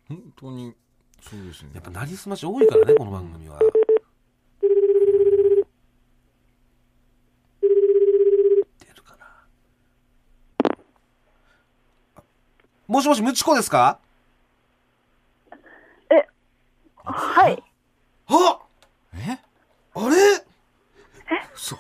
[0.09, 0.75] 本当に、
[1.21, 1.83] そうですねやっ。
[1.85, 3.59] ぱなりすまし多いからね、この番組は。
[3.61, 3.67] 出
[8.95, 9.27] るかな。
[12.89, 13.99] もしもし、ムチコですか？
[17.05, 17.63] はい。
[18.29, 18.59] あ
[19.15, 19.39] え？
[19.95, 20.17] あれ？
[21.55, 21.77] 嘘。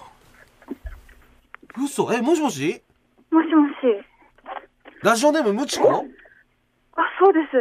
[1.76, 2.82] 嘘え、もしもし？
[3.30, 3.74] もしもし。
[5.02, 6.06] ラジオネームムチコ
[6.96, 7.56] あ、そうです。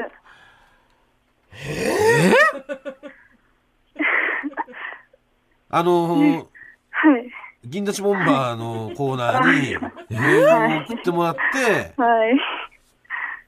[5.69, 6.37] あのー、
[6.91, 7.31] はい。
[7.65, 9.77] 銀立ちボンバーのコーナーに、
[10.09, 12.39] メールを送ってもらって、はい。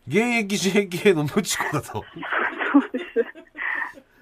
[0.07, 1.87] 現役 JK のムチコだと。
[1.91, 2.03] そう
[2.93, 3.05] です。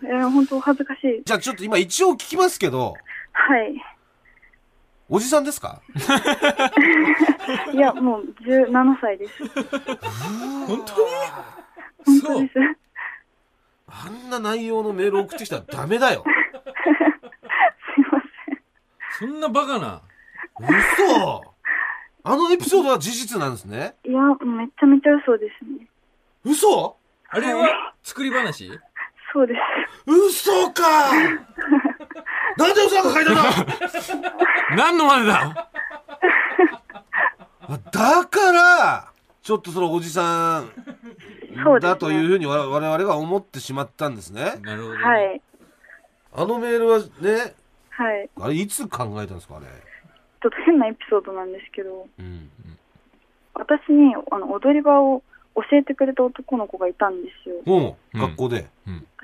[0.04, 1.24] えー、本当恥ずかしい。
[1.24, 2.96] じゃあちょっと今一応聞きますけど、
[3.34, 3.82] はい。
[5.08, 5.82] おじさんですか？
[7.74, 9.48] いや、もう17歳です。
[10.68, 12.22] 本当に？
[12.22, 12.80] そう本当です。
[13.88, 16.24] あんな内容のメール送ってきたらダメだよ。
[17.96, 18.22] すいま
[19.20, 20.02] そんなバカな。
[20.60, 21.55] 嘘
[22.28, 23.94] あのエピソードは事実なんですね？
[24.04, 25.88] いや、めちゃめちゃ嘘ですね。
[26.44, 26.98] 嘘？
[27.30, 28.68] あれは作り話？
[29.32, 29.60] そうです。
[30.12, 31.14] 嘘か
[32.58, 33.42] なんで嘘が書いたの？
[34.76, 35.70] 何のまでだ？
[37.70, 39.12] あだから、
[39.44, 40.72] ちょっとそのおじさん
[41.80, 44.56] だというふうに我々が思ってしまったんですね。
[44.64, 45.04] なるほど、ね。
[45.04, 45.42] はい。
[46.34, 47.54] あのメールはね、
[47.92, 48.30] はい。
[48.42, 49.68] あれいつ考えたんですかあれ？
[50.46, 52.52] ちょっと変なエピソードなんですけど、うん。
[53.56, 55.24] 私にあの踊り場を
[55.56, 57.98] 教えてくれた男の子がいたんですよ。
[58.14, 58.68] 学校で。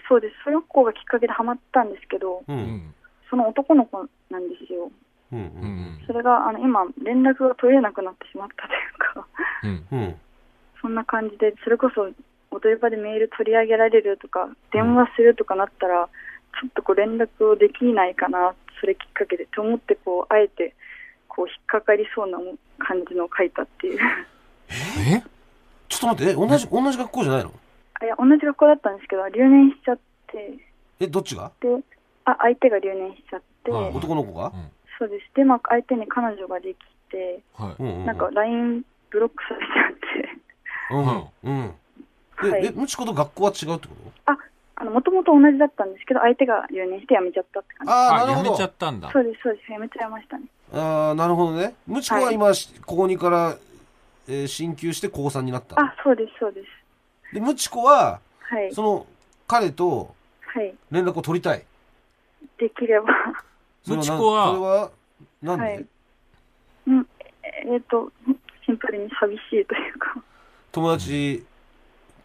[0.10, 0.34] そうです。
[0.44, 2.52] その子がきっかけでハマったんですけど、う。
[2.52, 2.96] うんん。
[3.30, 4.90] その男の子なんですよ。
[5.32, 5.40] うん。
[5.40, 5.70] ううん。
[6.02, 6.04] ん。
[6.08, 9.28] それがあの今、連絡が取れなくなってしまったというか、
[9.92, 10.00] うん。
[10.00, 10.16] うん。
[10.82, 12.10] そんな感じで、それこそ
[12.50, 16.10] 踊り場でメール取り上げられるとか、電話するとかなったら、
[16.60, 20.74] ちょっとこう連絡をできないかな、それきっかけでと思って、こう、あえて、
[21.34, 22.38] こう、引っかかりそうな
[22.78, 24.00] 感じのを書いたっていう。
[24.70, 25.24] え？
[25.88, 27.52] ちょっと待って、え同じ、同じ学校じゃないの？
[28.02, 30.60] あいや、同じ学校だったんですけど、留年しちゃって、
[31.00, 31.52] え、どっちが？
[31.62, 31.70] で、
[32.26, 34.52] あ、相手が留年しちゃって、はい男の子が？
[35.00, 35.26] そうです。
[35.36, 36.78] で、まあ、相手に彼女ができ
[37.10, 37.82] て、はい。
[37.82, 41.52] うんうなんか LINE ブロックされちゃって、うん。
[41.52, 41.76] うん。
[42.52, 42.66] はい。
[42.66, 44.32] え、え、むちこと学校は違うってこと？
[44.32, 44.38] あ、
[44.90, 47.94] もともと同じだったんですけど、相手が留年して辞めちゃったって感じ。
[47.94, 48.66] ああ、あ、なるほどやめちゃ。
[48.68, 49.12] ったんだ。
[49.12, 49.68] そうです、そうです。
[49.68, 50.46] 辞めちゃいましたね。
[50.74, 51.76] ああ、なるほどね。
[51.86, 53.58] むちこは今、し高2から、
[54.28, 55.82] えー進級して高3になったの？
[55.88, 57.34] あ、そうです、そうです。
[57.34, 58.74] で、むちこは、はい。
[58.74, 59.06] その、
[59.48, 60.74] 彼とはい。
[60.92, 61.66] 連絡を取りたい？
[62.58, 63.08] できれば。
[63.88, 64.92] むちこはなそれは、
[65.42, 65.86] なんで、はい
[66.88, 67.08] うん。
[67.74, 68.12] えっ、と、
[68.66, 70.16] シンプルに寂しいというか、
[70.72, 71.44] 友達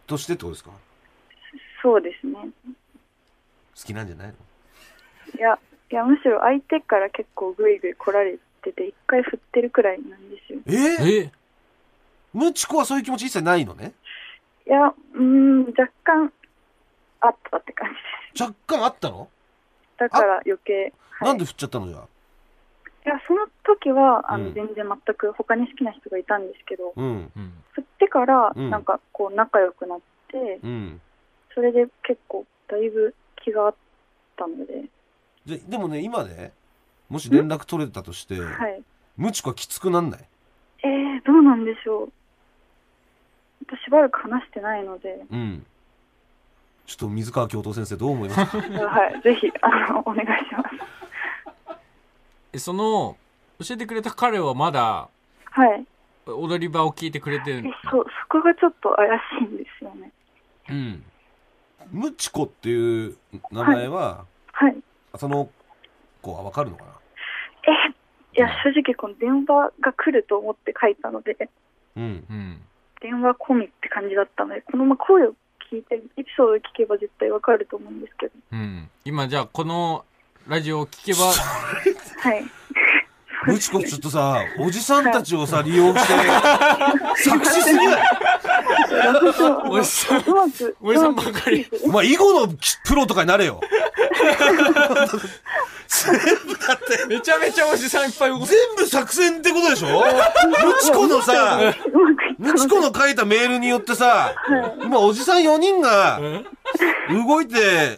[0.05, 0.71] としてってことですか？
[1.87, 2.33] そうですね。
[2.35, 2.43] 好
[3.75, 4.33] きなんじゃないの？
[5.39, 5.57] いや、
[5.89, 10.59] いや、むしろ相手から結構グイグイ来られてて、一回振ってるくらいなんですよ。
[10.65, 10.71] え？
[11.01, 11.31] ー、え
[12.33, 13.93] むちこはそういう気持ち一切ないのね？
[14.67, 16.33] いや、うーん、若干
[17.21, 17.95] あったって感じ
[18.37, 18.43] です。
[18.43, 19.29] 若干あったの、
[19.97, 20.91] だから余計。
[21.11, 22.01] はい、なんで振っちゃったのじゃあ？
[23.05, 27.31] いや、その時は、あの、うん全然全く他に好きな人がいたんですけど、うん。
[27.33, 27.53] うん。
[27.71, 30.99] 振ってから、うんなんかこう仲良くなって、うん。
[31.57, 33.75] それで結構だいぶ気があっ
[34.35, 34.83] たので、
[35.43, 36.51] ででもね、今ね、
[37.09, 38.83] もし連絡取れたとして、はい。
[39.17, 40.25] むちこはきつくなんない？
[40.83, 42.11] えー、どうなんでしょう。
[43.67, 45.65] 私しばらく話してないので、うん。
[46.85, 48.51] ちょっと水川教頭先生どう思います？
[48.51, 51.79] か はい、ぜひ、あの、お願いします。
[52.53, 53.17] えその、
[53.59, 55.09] 教えてくれた彼はまだ、
[55.49, 55.85] はい。
[56.27, 60.11] 踊り場を聞いてくれてるえ、そう、そこがちょっと怪しいんですよね。
[60.69, 61.03] うん。
[61.91, 63.17] むちこっていう
[63.51, 64.75] 名前は、はい。
[65.15, 65.49] その
[66.21, 66.91] 子はわかるのかな？
[67.63, 71.49] え、いや、正直この電話が来ると思って書いたので、
[71.95, 72.25] うん。
[72.29, 72.61] うん。
[73.01, 75.33] 電話込みって感じだったので、このまま声を
[75.71, 78.33] 聞いて、エピソードを聞けば絶対わかると思うんですけど。
[78.51, 78.89] うん。
[79.05, 80.05] 今じゃあこの
[80.47, 81.25] ラジオを聞けば、
[82.21, 82.43] はい。
[83.47, 86.13] むちこちょっとさ、おじさんたちをさ、利用して、
[87.23, 88.01] 作詞すぎない？
[89.69, 91.65] おじさんうまく、おじさんばかり。
[91.83, 92.53] お前、囲碁の
[92.85, 93.61] プロとかになれよ。
[97.07, 98.47] めちゃめちゃおじさんいっぱい動く。
[98.47, 99.87] 全部作戦ってことでしょ？
[99.87, 100.05] む
[100.81, 101.73] ちこのさ、
[102.37, 104.35] むちこの書いたメールによってさ、
[104.83, 106.19] 今おじさん4人が
[107.09, 107.97] 動いて、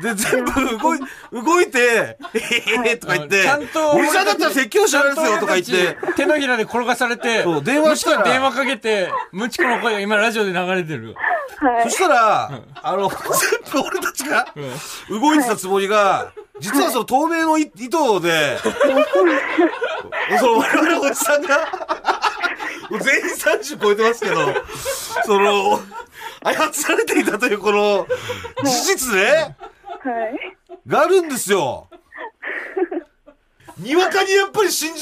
[0.00, 0.98] で、全部動い、
[1.32, 8.24] 動いて、へへへとか言って、ちゃんとおじさんだったら説教しますよとか言って、手のひらで転がされて、そう電話したら。
[8.24, 11.14] 電話かけて、ムチコの声が今ラジオで流れてる。
[11.58, 11.84] はい。
[11.84, 11.90] そ。
[11.90, 13.18] したら、あの、全
[13.72, 14.46] 部俺たちが
[15.10, 18.58] 動いてたつもりが、実はその透明のい糸で、
[20.38, 21.68] その我々おじさんが、
[22.90, 24.36] 全員30超えてますけど、
[25.24, 25.80] その、
[26.44, 28.06] 操られていたというこの、
[28.64, 29.56] 事実ね、はい。
[30.86, 31.88] があるんですよ。
[33.78, 35.00] にわかにやっぱり信じ、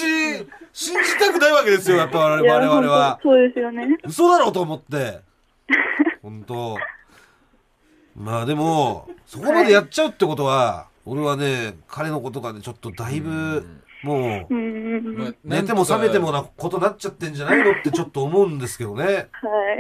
[0.73, 3.99] 信じたくないわけですよ、やっぱ我々はそうですよね。
[4.05, 5.21] 嘘だろうと思って。
[6.23, 6.79] 本当
[8.17, 13.67] まあでも、そこまでやっちゃうってことは、俺はね、彼のことがね、ちょっとだいぶ、
[14.03, 14.55] もう。
[15.45, 17.73] 寝ても覚めてもなことになっちゃってんじゃないの？
[17.73, 19.29] ってちょっと思うんですけどね。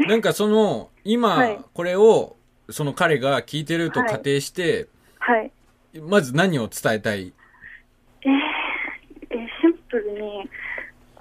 [0.06, 2.36] なんかその、今、はいこれを、
[2.70, 4.88] その彼が聞いてると仮定して、はい。
[6.02, 7.32] まず何を伝えたい？
[8.22, 8.30] えー、
[9.30, 10.48] えーシンプルに、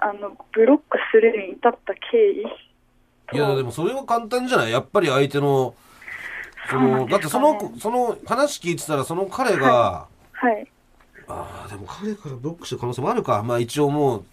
[0.00, 1.98] あの、ブロックするに至った経
[3.32, 3.36] 緯。
[3.36, 4.72] いや、でもそれは簡単じゃない？
[4.72, 5.74] やっぱり相手の、
[6.70, 10.66] その、そうなんだってその、その話聞いてたらその彼が、はい。
[11.28, 13.42] ああ、でも彼からブロックしてる可能性もあるか。
[13.42, 14.26] まあ一応もう、好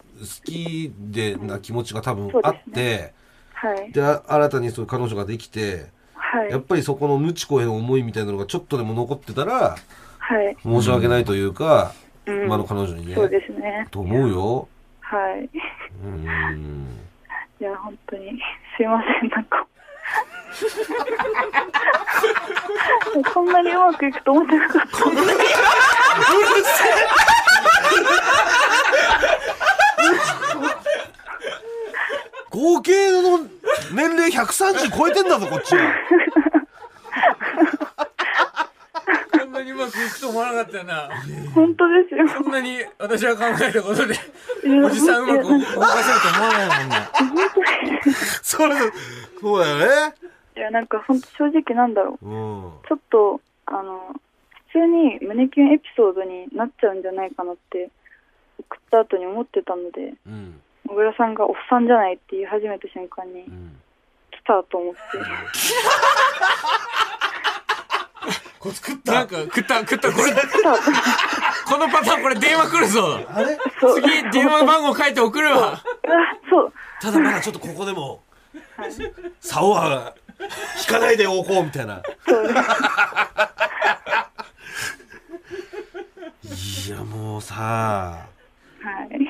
[0.44, 3.12] きでな気持ちが多分あって、
[3.54, 3.92] はい。
[3.92, 5.86] で,、あ新たにそういう彼女ができて、
[6.30, 6.50] はい。
[6.50, 9.76] やっぱりそこのムチコへの思いみたいなのがちょっとでも残ってたら、
[10.18, 10.56] はい。
[10.62, 12.08] 申し訳ないというか、うん
[12.44, 13.14] 今の彼女にね。
[13.14, 13.88] そうですね。
[13.90, 14.68] と思うよ。
[15.00, 15.44] はい。
[15.44, 16.08] うー
[16.54, 16.86] ん。
[17.58, 18.38] いや、本当に、
[18.76, 19.66] すいません、なんか。
[23.32, 24.88] こんなにうまくいくと思ってなかった。
[32.50, 33.38] 合計の
[33.92, 35.94] 年齢130超えてんだぞ、こっちは。
[39.38, 41.10] こんなにうまくいくと思わなかったよな。
[41.54, 42.26] 本当ですよ。
[42.42, 44.14] こんなに私が考えたことで、
[44.84, 46.94] おじさんうまく動かせると思わないもんね。
[48.42, 48.74] それ、
[49.40, 50.14] そうだよね。
[50.56, 52.26] いや、なんか本当正直なんだろう。
[52.26, 52.72] うん。
[52.88, 54.14] ちょっと、あの、
[54.72, 57.90] 普通に胸キュンエピソードになっちゃうんじゃないかなって、
[58.58, 60.60] 送った後に思ってたので、うん。
[60.88, 63.80] 小倉さんがおっさんじゃないって言い始めた瞬間にう、ん。
[64.30, 64.98] 来たと思って。
[68.58, 69.36] これ作っなんた。
[69.36, 70.32] か食った食ったこれ。
[70.32, 73.58] このパターンこれ電話来るぞあれ？
[73.94, 75.80] 次電話番号書いて送るわ
[76.50, 76.72] そう。
[77.00, 78.20] ただまだちょっとここでも、
[78.76, 78.92] はい。
[79.40, 80.14] 竿は
[80.80, 82.02] 引かないでおこうみたいな。
[82.26, 82.54] そうで
[86.48, 86.88] す。
[86.90, 88.26] いや、もうさ、は
[89.10, 89.27] い。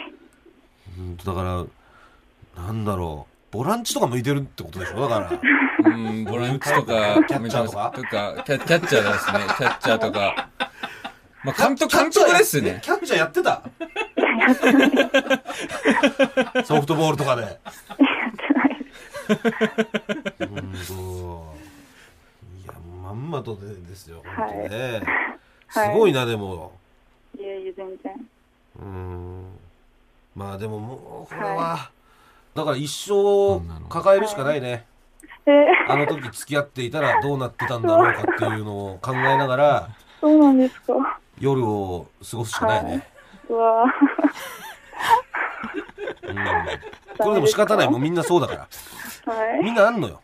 [0.99, 3.35] うんとだから、なんだろう。
[3.51, 5.09] ボランチとか向いてるってことでしょ？
[5.09, 5.41] だから。
[5.85, 7.93] うんボランチとかキャッチャーとか？
[7.95, 8.43] とか？
[8.45, 10.49] キャキャッチャーですねキャッチャーとか
[11.45, 13.63] まあ監督監督ですねキャッチャーやってた？
[16.65, 17.43] ソフトボールとかで。
[17.43, 18.77] やってない
[20.73, 20.93] です。
[20.93, 21.55] うんと。
[22.65, 24.23] いや、まんまとでですよ。
[24.25, 25.03] はい本当ね。
[25.71, 26.73] すはいごいな、でも。
[27.39, 28.29] いえいえ、全然。
[28.81, 29.58] うん。
[30.38, 31.90] まあでももう、これは、
[32.55, 34.87] だから一生抱えるしかないね。
[35.46, 39.88] えー、あの時付き合っていたらどうなってたんだろうかっていうのを考えながら、
[40.20, 41.18] そうなんですか。
[41.40, 43.09] 夜を過ごすしかないね。
[43.48, 43.85] うわ
[46.22, 46.37] うん。
[47.18, 47.90] これでも仕方ない。
[47.90, 48.68] もうみんなそうだから。
[48.68, 49.64] ーはい。
[49.64, 50.20] みんなあんのよ。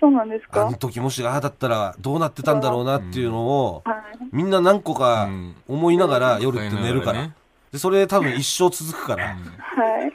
[0.00, 3.96] そうなんですかあの時もしああだったらどうなってたんだろうなっていうのを、はい。
[4.32, 7.22] みんな何個かうん思いながら夜って寝るから。
[7.22, 7.34] ね
[7.72, 9.26] で、それ多分一生続くから。
[9.26, 10.12] はい。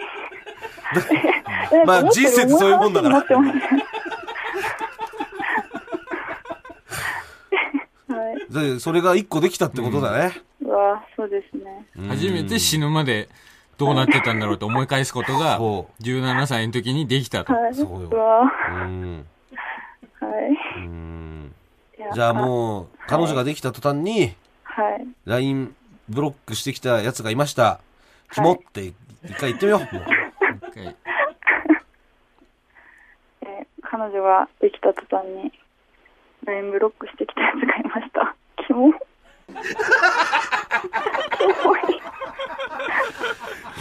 [1.85, 3.25] まあ人生ってそういうもんだから。
[8.49, 10.41] で、それが一個できたってことだね。
[10.61, 11.87] うわそうですね。
[11.97, 13.29] うん初めて死ぬまで
[13.77, 17.73] どうなってたんだろうと思い返すことがそ17歳の時にできたとはい。
[17.73, 19.25] そうようわうん。
[20.19, 20.27] は
[20.77, 20.77] い。
[20.77, 21.53] うん。
[22.13, 25.07] じゃあもう、彼女ができた途端に、はい。
[26.09, 27.79] ブロックしてきたやつがいました。
[28.33, 28.95] キモって一
[29.39, 29.79] 回言ってみよう。
[29.95, 30.03] も う
[30.69, 30.95] 一回
[33.41, 35.51] えー彼女ができた途端に
[36.45, 38.35] LINE ブロックしてきたやつがいました。
[38.65, 38.91] キモい。
[38.91, 38.95] い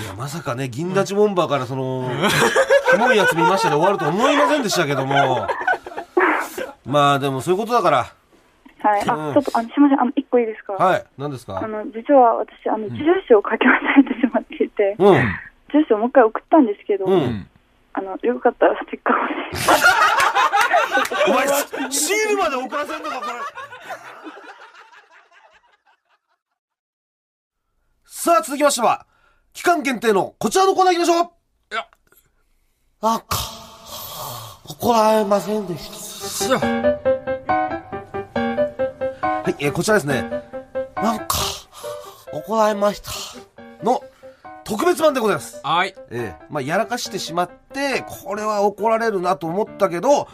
[0.07, 2.11] や、まさかね、銀立ちボンバーからその、
[2.91, 5.47] キモいやつ見ましたで終わると思いませんでしたけども。
[6.85, 7.99] まあでもそういうことだから。
[8.83, 9.09] はい。
[9.09, 10.01] あ、うんちょっと、あの、すみません。
[10.01, 10.73] あの、一個いいですか？
[10.73, 11.05] はい。
[11.19, 11.61] 何ですか？
[11.63, 15.15] あの、実は私、あの、住所を書き忘れてしまっていて、うん。
[15.73, 17.49] 住所をもう一回送ったんですけど、うんうん
[17.95, 19.71] あの、よかったらステッカー欲しい。
[21.31, 21.47] お前、
[21.93, 23.33] シールまで送らせんのか、これ。
[28.07, 29.05] さあ、続きましては、
[29.53, 31.87] 期間限定のこちらのコーナー行きましょういや
[33.03, 33.37] あか、
[34.71, 37.12] 怒られませんでした。
[39.63, 40.29] はい、えーこちらですね。
[40.97, 41.39] なんか、
[42.33, 43.13] 怒られました。
[43.85, 44.03] の、
[44.65, 45.61] 特別版でございます。
[45.63, 50.27] はいええまあ、やらかしてしまって、これは怒られるなと思ったけど、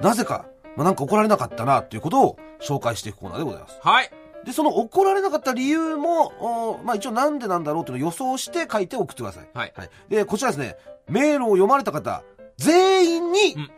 [0.00, 0.46] なぜか、
[0.76, 3.78] まあ、なんか怒られなかったなっていうことを紹介していくコーナーでございます。
[3.80, 4.10] はい
[4.44, 9.48] で、その怒られなかった理由も、おまあ、一応なんでなんだろうというのを予想して書いて送ってください。
[9.52, 9.90] はいはい。
[10.08, 10.76] で、こちらですね、
[11.08, 12.22] メールを読まれた方、
[12.56, 13.70] 全員に、うん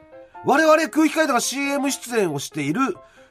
[0.44, 2.80] 我々空気階段が CM 出演をしている、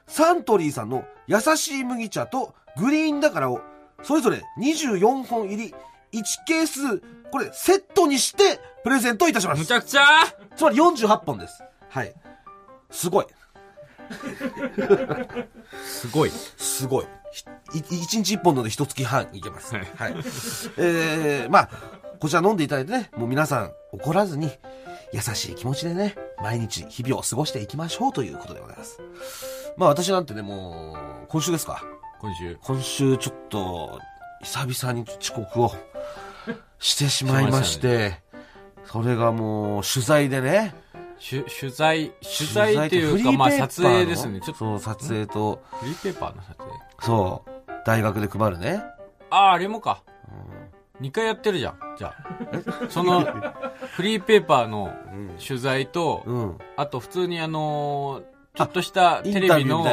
[0.08, 3.62] サントリーさんの優しい麦茶とグリーンだからを、
[4.04, 5.74] それぞれ24本入り、
[6.14, 7.00] 1ケース、
[7.32, 9.60] これセットにしてプレゼントいたします。
[9.60, 10.04] むちゃくちゃ
[10.56, 11.64] つまり48本です。
[11.90, 12.14] はい。
[12.90, 13.26] すごい。
[15.84, 17.06] すごいすごい。
[17.72, 19.76] ひい一日一本ので一月半いけます。
[19.76, 20.16] ははいい。
[20.78, 21.70] えー、まあ、
[22.20, 24.52] こちら飲んでいただいてね、もう皆さん怒らずに、
[25.14, 29.57] 優しい気持ちでね、毎日日々を過ごしていきましょうということでございます。
[29.78, 31.84] まあ私なんてね、もう、今週ですか。
[32.20, 34.00] 今週今週ちょっと、
[34.42, 35.72] 久々に遅刻を
[36.80, 38.20] してしまいまして、
[38.86, 40.74] それがもう取材でね。
[41.20, 44.42] 取取材、取材っていうか、まあ撮影ですね。
[44.42, 46.72] ちょっと、撮影と、フリーペーパーの撮影
[47.02, 48.82] そう、大学で配るね。
[49.30, 50.02] ああ、あれもか。
[51.02, 51.80] 2回やってるじゃん。
[52.00, 52.90] じゃあ。
[52.90, 53.22] その、
[53.94, 54.92] フリーペーパーの
[55.46, 56.58] 取材と、うん。
[56.76, 59.86] あと普通にあのーちょっとしたテレビの。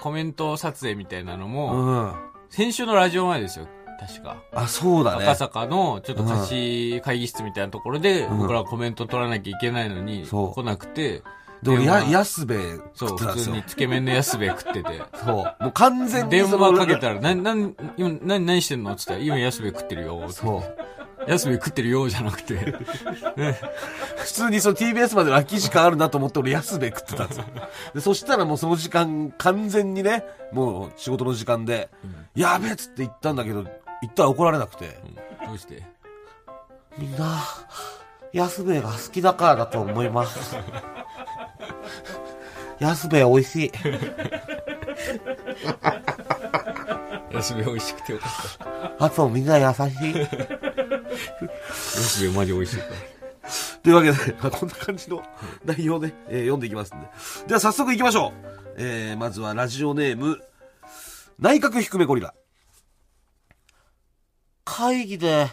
[0.00, 1.72] コメント撮影みたいなのうも、
[2.06, 2.14] ん。
[2.50, 3.68] 先週のラジオ前ですよ。
[4.00, 4.42] 確か。
[4.52, 5.24] あ、そうだね。
[5.24, 11.22] 赤坂のちょっと貸し会議室みたいなところで、うん僕らはコメント取らなきゃいけないのに、来なくて、
[11.62, 12.58] でも、や、安兵衛
[12.92, 13.62] そう、普通に。
[13.62, 15.02] つけ麺の安兵衛食ってて。
[15.24, 15.62] そう。
[15.62, 17.54] もう完全に電話かけたら、な、な、
[17.96, 18.90] 今、な、何してんの？
[18.90, 20.28] って言ったら、今安兵衛食ってるよ。
[20.30, 20.62] そう。
[21.28, 22.54] 安兵衛食ってるよ、じゃなくて。
[24.16, 27.44] 普通にその TBS までの空き時間あるなと思って俺安兵衛食ってたんですよ。
[27.94, 31.90] で、そしたらもうその時間完全にね、もう仕事の時間で、
[32.34, 33.72] やべえっつって言ったんだけど、言
[34.10, 35.00] ったら怒られなくて。
[35.06, 35.14] うん
[35.44, 35.82] どうして？
[36.96, 37.42] みんな、
[38.32, 40.56] 安兵衛が好きだからだと思います。
[42.78, 43.72] 安兵衛美味しい。
[47.34, 48.30] 安兵衛美味しくてよかっ
[48.98, 49.04] た。
[49.04, 50.14] あとみんな優しい。
[51.96, 53.12] 安兵衛マジ美味しいから。
[53.82, 55.22] というわけで、まあ、こんな感じの
[55.64, 57.06] 内容で、えー読んでいきますんで。
[57.48, 58.32] では早速行きましょう。
[58.76, 60.40] えー、まずはラジオネーム、
[61.38, 62.34] 内閣低めゴリラ。
[64.64, 65.48] 会議で、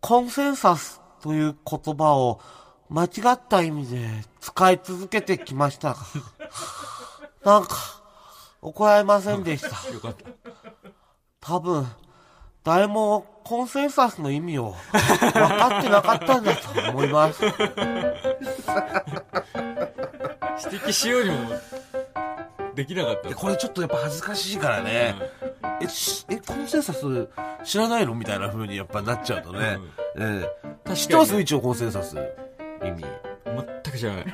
[0.00, 2.40] コンセンサスという言葉を
[2.88, 4.08] 間違った意味で
[4.40, 5.96] 使い続けてきましたが、
[7.44, 7.76] なんか、
[8.62, 9.92] 怒られませんでした。
[9.92, 10.24] よかった。
[11.40, 11.86] 多分、
[12.66, 15.00] 誰もコンセンサスの意味を分
[15.30, 17.44] かってなかったんだと思います。
[17.44, 17.54] 指
[20.76, 21.36] 摘しようにも、
[22.74, 23.36] できなかったで。
[23.36, 25.14] これちょっとやっぱ恥ずかしいからね。
[25.80, 27.28] え、しえ、コンセンサス
[27.62, 29.78] 知らないのみたいな風にやっぱなっちゃうとね。
[30.18, 30.44] え
[30.88, 32.16] え知ってます一応コンセンサス。
[32.84, 33.04] 意味。
[33.44, 34.24] 全く知らない。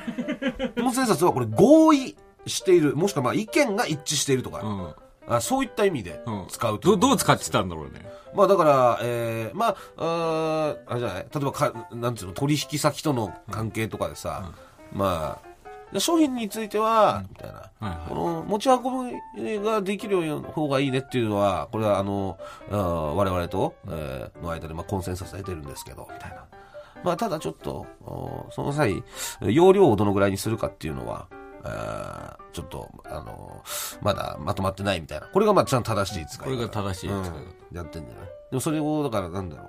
[0.81, 2.17] コンセンサスはこれ合意
[2.47, 4.95] している、もしくはまあ意見が一致しているとか、うん。
[5.27, 6.45] あそういった意味でうん。
[6.49, 8.05] 使うというど、どう使ってたんだろうね。
[8.35, 11.23] まあだから、えー、まあ、あーあれじゃない？
[11.23, 14.51] 例えばか、なんていうの、取引先との関係とかでさ、
[14.91, 15.39] ま
[15.93, 17.53] あ、商品については、みたいな。
[17.55, 22.37] はいはいこの持ち運びができる方がいいねっていうのは、これはあの、
[22.71, 22.77] あー
[23.13, 26.43] 我々と、えーの間でまあコンセンサスが出てるんですけど、みたいな。
[27.03, 29.03] まあただちょっと、おその際、
[29.41, 31.27] 容量をどのぐらいにするかっていうのは、
[32.51, 33.63] ちょっと、あの、
[34.01, 35.27] まだまとまってないみたいな。
[35.27, 36.43] これがまあちゃんと正しい使い方。
[36.45, 37.31] これが正しい使い方う
[37.73, 38.27] ん、やってんじゃない？
[38.51, 39.67] でもそれを、だからなんだろう。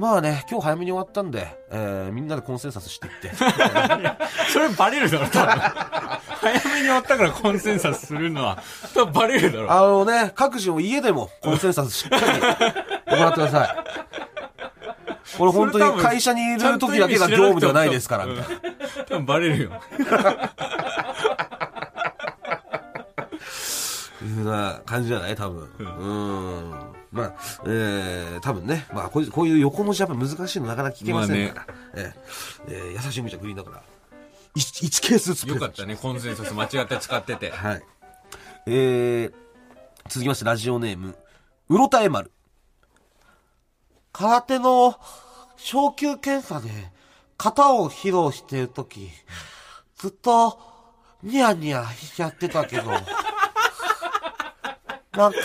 [0.00, 3.32] まあね、今日早めに終わったんで、えーみんなでコンセンサスしていって。
[4.52, 5.54] それバレるだろ、多分。
[6.36, 8.62] 早めに終わったからコンセンサスするのは、
[8.94, 9.72] 多分バレるだろ。
[9.72, 12.22] あのね、各自の家でもコンセンサスしっかり
[13.16, 13.76] 行ってください。
[15.38, 18.60] これ本当に会社にいる時だけが業務ではないですから、みたいな。
[19.08, 19.70] 多分バレるよ。
[24.36, 25.36] ふうな感じじゃない？
[25.36, 25.68] 多分。
[25.78, 26.70] うん。
[27.12, 27.34] まあ、
[27.66, 31.66] えー、多分ね、まあこういう、こういう横文字やっぱ難しいのなかなか聞けませんから。
[31.94, 32.12] えー
[32.68, 33.82] えー優しいむちゃんグリーンだから。
[34.56, 37.50] 1, 1ケースずつよかったね、コンセンサス間違って使ってて。
[37.50, 37.82] はい。
[38.66, 39.32] えー、
[40.08, 41.16] 続きましてラジオネーム、
[41.68, 42.30] うろたえ丸。
[44.12, 44.98] 空手の
[45.56, 46.70] 昇級検査で
[47.38, 49.10] 型を披露しているとき、
[49.96, 50.58] ずっと
[51.22, 52.90] ニヤニヤしちゃってたけど、
[55.16, 55.38] なんか、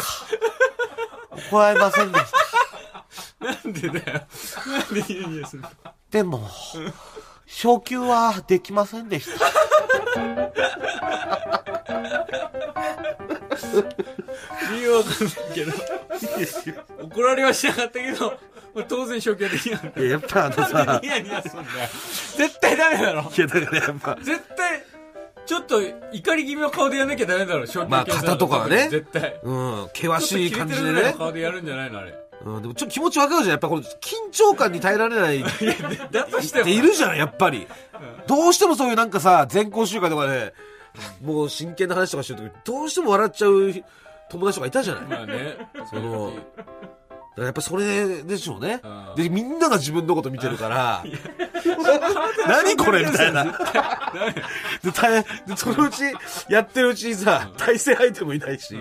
[1.49, 2.25] 怒られませんでし
[3.39, 3.45] た。
[3.45, 4.21] なんでだよ。
[4.67, 5.69] なんでニヤニヤするの
[6.11, 6.49] でも、
[7.45, 9.45] 昇級はできませんでした。
[14.71, 15.71] 理由わかんないけど。
[17.03, 18.39] 怒られはしなかったけど、
[18.75, 19.99] まあ当然消去できなかった。
[19.99, 21.65] いややっぱあのさニ、ヤニヤすんだよ。
[22.37, 23.31] 絶対ダメだろ。
[23.35, 24.85] いやだからやっぱ、絶対、
[25.51, 25.81] ちょっと
[26.13, 29.37] 怒り気味の顔でやんなきゃダメだろ、まあ肩とかはね絶対。
[29.43, 31.13] うん、険しい感じでね。
[31.17, 32.13] 顔でやるんじゃないのあれ。
[32.45, 33.49] うん、でもちょっと気持ちわかるじゃん。
[33.51, 35.43] やっぱこの緊張感に耐えられないっ
[36.09, 36.63] だとしても。
[36.63, 37.67] ているじゃん、やっぱり。
[38.27, 40.53] どうしてもそういうなんかさ、全校集会とかで、
[41.21, 43.73] もう真剣な話とかしてるとき、どうしても笑っちゃう
[44.29, 45.03] 友達とかいたじゃない。
[45.03, 45.57] まあね。
[45.89, 46.31] その、
[47.37, 49.15] やっぱそれでしょうねうん。
[49.15, 51.03] で、みんなが自分のこと見てるから、
[52.47, 53.45] 何これみたいな。
[54.83, 56.03] で、大変で、そのうち、
[56.49, 58.77] やってるうちにさ、対戦相手もいないし、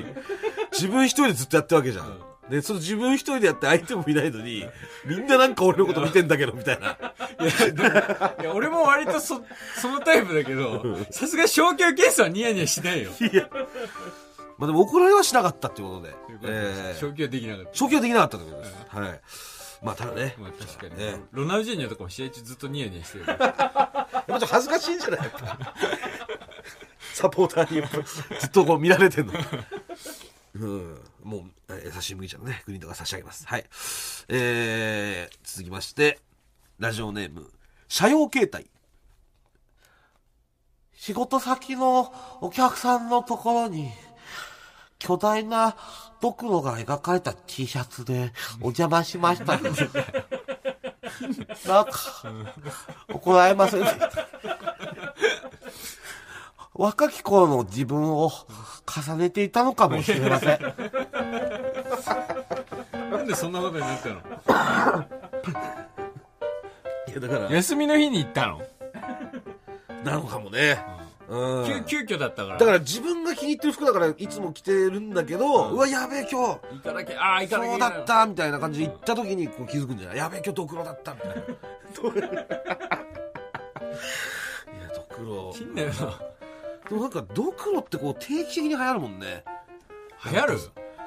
[0.73, 2.31] 自分一人でずっとやってるわけじゃん。
[2.51, 4.67] で、その自分一人でやって相手もいないのに、
[5.05, 6.97] みんななんか俺のこと見てんだけど、みたいな。
[8.41, 9.41] いや、俺も割とそ、
[9.81, 13.11] そのタイプだけど、さすが消去検査はニヤニヤしないよ。
[14.61, 17.71] まあでも怒られはしなかったっていうことで、えー昇級はできなかった。
[17.73, 18.75] 昇級はできなかったということです。
[18.91, 19.21] はい。
[19.83, 21.03] まあただね、まあ確かに。
[21.03, 23.25] えロナウジーニョとかも試合中ずっとニヤニヤしてる。
[23.27, 25.75] やっぱちょっと恥ずかしいんじゃないやっぱ
[27.15, 27.81] サポーターに
[28.39, 29.33] ずっとこう見られてんの。
[30.57, 33.47] うん、もう、えー優しい麦茶のね、グリーンとか差し上げます。
[33.47, 33.65] はい。
[34.29, 36.19] えー、続きまして、
[36.79, 37.51] ラジオネーム、
[37.89, 38.69] 車用携帯。
[40.95, 43.91] 仕事先のお客さんのところに、
[45.01, 45.75] 巨大な
[46.21, 49.75] ドクロが描かれた T シャツでお邪魔しましたけど、
[51.67, 51.91] なんか、
[53.13, 53.81] 怒られません？
[53.81, 54.11] でした。
[56.75, 58.31] 若き頃の自分を
[58.87, 60.61] 重ねていたのかもしれません。
[63.11, 64.15] なんでそんなことになったの？
[67.09, 68.61] いや、だから、休みの日に行ったの？
[70.05, 70.79] なのかもね。
[70.97, 71.00] うん。
[71.87, 72.59] 急、急遽だったから。
[72.59, 77.79] だから自分が気に入ってる服だからいつも着てるんだけど、ううんわ、やべえ今日、行かなきゃ、ああ、行かなきゃそう。
[77.81, 80.17] だったみたいな感じで行った時にこう気づくんじゃない？
[80.19, 81.35] やべえ今日ドクロだったみたいな。
[81.41, 81.45] い
[84.83, 85.53] や、ドクロ。
[85.57, 85.95] いいんだよな。
[86.89, 89.45] でもなんかドクロってこう定期的に流行るもんね。
[90.33, 90.59] 流行る？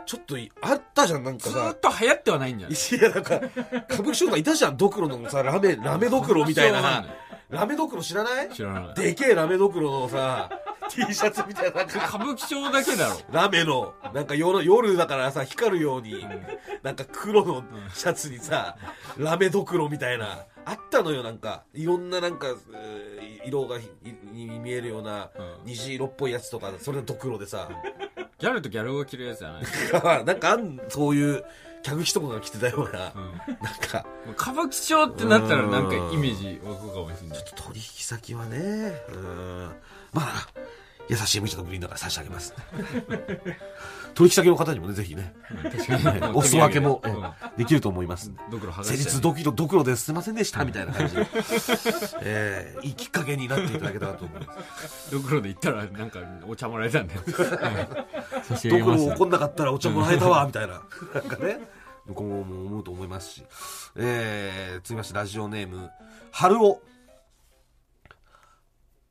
[0.05, 1.49] ちょっといあったじゃん、なんかさ。
[1.51, 1.79] ずーっ。
[1.79, 2.77] と流行ってはないんじゃない？
[2.77, 7.05] いや、なんか、歌舞伎町とかいたじゃん、ドクロのさ、ラメ、ラメドクロみたいな。
[7.49, 8.49] ラメドクロ知らない？
[8.49, 8.95] 知らない。
[8.95, 10.49] でけえラメドクロのさ、
[10.89, 13.17] T シャツみたいな、なんか、歌舞伎町だけだろ。
[13.31, 16.25] ラメの、なんか夜、夜だからさ、光るように、
[16.81, 18.75] なんか黒のシャツにさ、
[19.17, 23.89] ラメドクロみたいな、あったのよ、なんか、いろんななんか、えー色がひ
[24.31, 27.69] に見えるようなうん、虹色っぽいやつとか、それドクロでさ、
[28.39, 29.63] ギャルとギャルが着るやつじゃない。
[30.25, 31.43] なんかあん、そういう、
[31.83, 33.31] 客引きとかが着てたような、うん
[33.61, 34.05] なんか、
[34.37, 37.39] 歌舞伎町ってなったらなんかイメージ湧くかもしれない。
[37.55, 39.71] 取引先はね、うん、
[40.13, 40.47] まあ、
[41.09, 42.53] 優しい無茶のグリーンだから差し上げます。
[44.13, 47.01] 取引先の方にもね、ぜひね、ねお裾分けも、
[47.57, 48.31] できると思います。
[48.83, 51.25] 先日ドキドドクロですいませんでしたみたいな感じで、
[52.21, 54.53] えーいいきっかけになっていただけたらと思いま
[54.87, 55.11] す。
[55.11, 57.21] ドクロで行ったらなんかお茶もらえたんだよ。
[57.27, 59.05] ドクロ。
[59.05, 60.81] 怒んなかったらお茶もらえたわ、みたいな。
[61.13, 61.59] なんかね、
[62.05, 63.43] 今後も思うと思いますし。
[63.95, 65.89] えー、続きましてラジオネーム、
[66.31, 66.81] 春尾。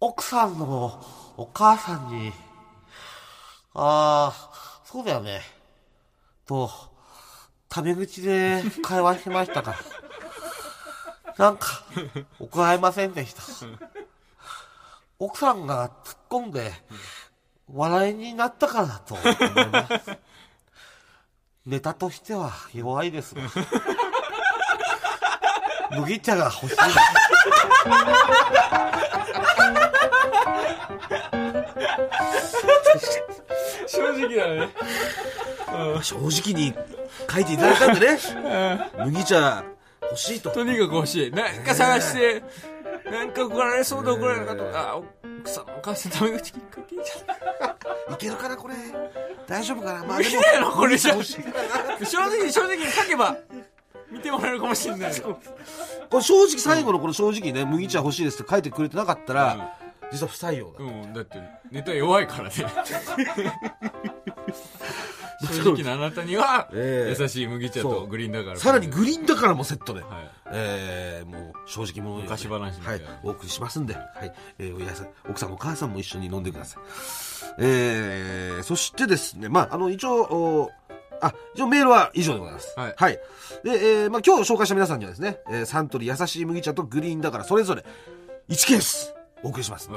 [0.00, 1.00] 奥さんの
[1.36, 2.32] お母さんに、
[3.72, 4.51] ああ、
[4.92, 5.40] そうだよね。
[6.46, 6.70] と、
[7.70, 9.74] タメ口で会話しましたか。
[11.38, 11.82] なんか、
[12.38, 13.42] 怒られませんでした。
[15.18, 16.72] 奥さんが突っ込んで、
[17.72, 19.26] 笑いになったからだと思い
[19.70, 20.18] ます。
[21.64, 23.34] ネタとしては弱いです。
[25.90, 26.76] 麦茶が欲しい。
[33.86, 34.68] 正直だね。
[36.02, 36.74] 正直に
[37.30, 38.18] 書いていただいたんでね。
[39.04, 39.64] 麦茶
[40.02, 40.50] 欲しいと。
[40.50, 41.30] とにかく欲しい。
[41.30, 42.42] なんか探して、
[43.10, 44.90] なんか怒られそうで怒られなかった。
[44.90, 45.08] あ、奥
[45.50, 48.14] さんのお母さんタメ口きっかけじゃん。
[48.14, 48.74] いけるかなこれ。
[49.46, 50.98] 大丈夫かなまあでも無理だよこれ。
[50.98, 51.40] 正直、正
[52.20, 53.36] 直に書けば、
[54.10, 55.38] 見てもらえるかもしれないよ。
[56.10, 59.76] これ正直最後のこの正直ね、麦茶欲しいですって書いてくれてなかったら、
[60.12, 60.84] 実は不採用だ。
[60.84, 61.38] うん、だって、
[61.70, 62.50] ネタ弱いからね。
[65.42, 68.56] 正直なあなたには、ええ優しい麦茶とグリーンだから。
[68.56, 70.00] さらにグリーンだからもセットで。
[70.00, 70.10] はい。
[70.54, 76.82] えー、もう正直者に昔話はいお送りしますんで、はい、えー、おやさ奥さんお母さんも一緒に飲んでください。
[77.58, 80.70] えー、そしてですね、まあ、あの、一応、お
[81.20, 82.74] あ、一応メールは以上でございます。
[82.76, 83.18] はい
[83.64, 87.84] で、えー、まあ、今日紹介した皆さんにはですね、えー、サントリー優しい麦茶とグリーンだからそれぞれ
[88.48, 89.88] 1ケースお送りします。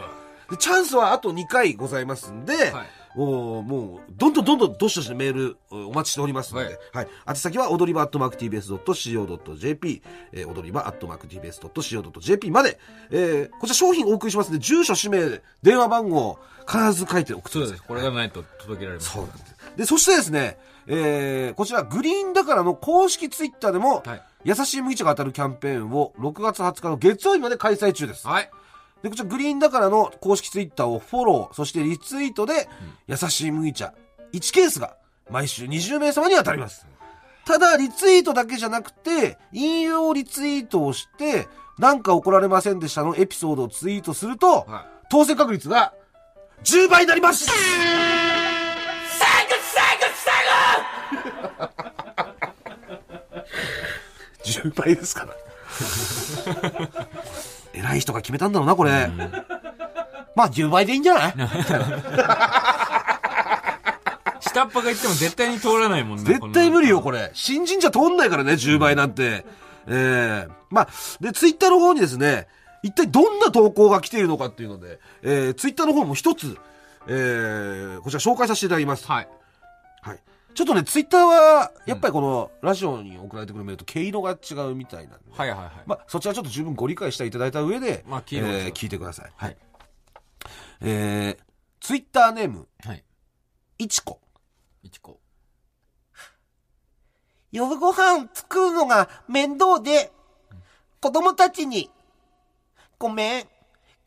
[0.49, 7.07] でチャンスはあと2回ございますんで、はいもう、もう、どんどんどんどんどしどしメールお待ちしておりますので、はい。
[7.27, 10.01] 宛先は、踊り場アットマーク TBS.CO.JP、
[10.33, 12.77] えー、踊り場アットマーク TBS.CO.JP まで、
[13.11, 17.83] えー、こちら商品お送りしますので、住所、氏名、電話番号、必ず書いておくそうです。
[17.83, 19.11] これがないと届けられます。
[19.11, 19.55] そうなんです。
[19.77, 28.27] で、そしてですね、えー、こちら、グリーンだからの公式ツイッターでも、はい優しい麦茶が当たるキャンペーンを6月20日の月曜日まで開催中です。
[28.27, 28.51] はい。
[29.05, 32.67] で、こちらグリーンだからの公式ツイッターをフォロー、そしてリツイートで、
[33.05, 33.93] 優しい麦茶
[34.33, 34.97] 1ケースが
[35.29, 36.87] 毎週20名様に当たります。
[37.45, 41.47] ただ、リツイートだけじゃなくて、引用リツイートをして、
[41.77, 45.93] なんか怒られませんでしたのエピソードをツイートすると、は当選確率が
[46.63, 47.47] 10倍になります
[54.43, 55.35] 10倍ですから。
[57.75, 59.09] 偉い人が決めたんだろうな、これ。
[60.35, 61.33] まあ、10倍でいいんじゃない？
[64.41, 66.23] 下っ端が言っても絶対に通らないもんね。
[66.23, 67.19] 絶対無理よ、これ。
[67.19, 67.31] れ。
[67.33, 69.45] 新人じゃ通んないからね、10倍なんて。
[69.87, 70.87] ええまあ、
[71.21, 72.47] で、ツイッターの方にですね、
[72.83, 76.57] 一体どんな投稿が来ているのかっていうので、えー、ツイッターの方も一つ、
[77.07, 79.05] えー、こちら紹介させていただきます。
[79.07, 79.27] はい。
[80.01, 80.19] はい。
[80.55, 85.71] ちょっとね、ツイッターは、やっぱりこの、ラジオに送られてくるメールと毛色が違うみたいなんで、はいはいはい。
[85.85, 89.33] まあ、そちらちょっと十分ご理解していただいた上で、まあ聞いてくださいえー聞いてください。
[89.35, 89.57] はい。
[90.81, 91.43] えー、
[91.81, 93.03] ツイッターネーム、はい。
[93.79, 94.21] いちこ。
[94.81, 95.19] いちこ。
[97.51, 100.11] 夜ご飯作るのが面倒で、
[101.01, 101.91] 子供たちに、
[102.97, 103.47] ごめん、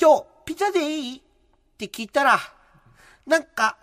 [0.00, 1.18] 今日ピザでいい？
[1.18, 1.20] っ
[1.76, 2.38] て聞いたら、
[3.26, 3.76] なんか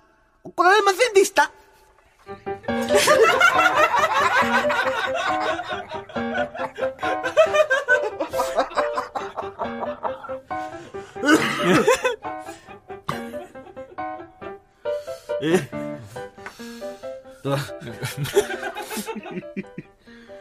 [0.44, 1.52] 怒られませんでした？
[15.42, 15.58] え？
[17.44, 17.58] だ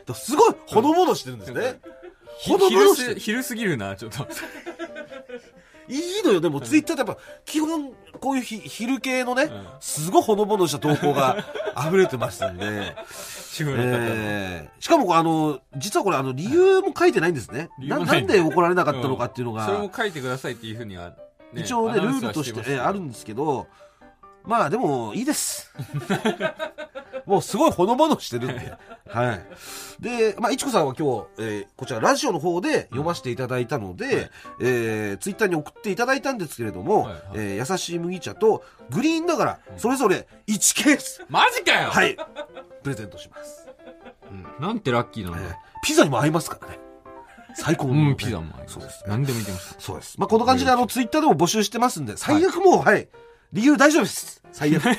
[0.06, 1.78] だすごいほのぼのしてるんですね。
[2.38, 3.20] ほのぼ昼す、のしてる。
[3.20, 4.26] 昼すぎるな、ちょっと。
[5.86, 11.44] いいのよ、でもツイッターってやっぱ、基本、こういうひ昼系のね、すごいほのぼのした投稿が
[11.76, 12.96] 溢れてますんで、
[13.50, 17.68] 主婦の方のえーしかも、あの、実はこれ、あの、理由も書いてないんですね。
[17.78, 22.82] な理由もなないんで怒られなかったのかっていうのが、それも書いてくださいっていうふうには、ね一応ね、ルアナウンスはールとしてますけど。
[22.82, 23.66] えーあるんですけど、
[24.44, 25.72] まあでも、いいです。
[27.26, 28.74] もうすごいほのぼのしてるんで。
[29.08, 29.46] はい。
[30.00, 34.30] で、まあ、いちこさんは今日、えーこちらラジオの方で読ませていただいたので、
[34.60, 42.16] えーツイッターに送っていただいたんですけれども、はいはいえー優しい麦茶とグリーンだから、それぞれ1ケース、マジかよはい、
[42.82, 43.68] プレゼントします。
[44.60, 46.78] なんてラッキーなんだえーピザにも合いますからね。
[47.56, 48.74] 最高のねうん、ピザもあります。
[48.74, 49.04] そうです。
[49.06, 49.76] 何でもいけます。
[49.78, 50.18] そうです。
[50.18, 53.08] まあ、この感じで、あの、ツイッターでも募集してますんで、最悪もう、はい。
[53.54, 54.42] 理由大丈夫です。
[54.50, 54.82] 最悪。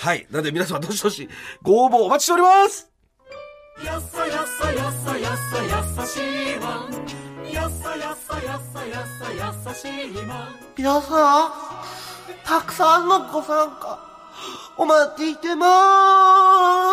[0.00, 0.26] はい。
[0.30, 1.28] なので皆様、どしどし、
[1.60, 2.90] ご応募お待ちしております
[10.74, 11.52] 皆さん、
[12.44, 13.98] たくさんのご参加、
[14.78, 15.66] お待ちしてま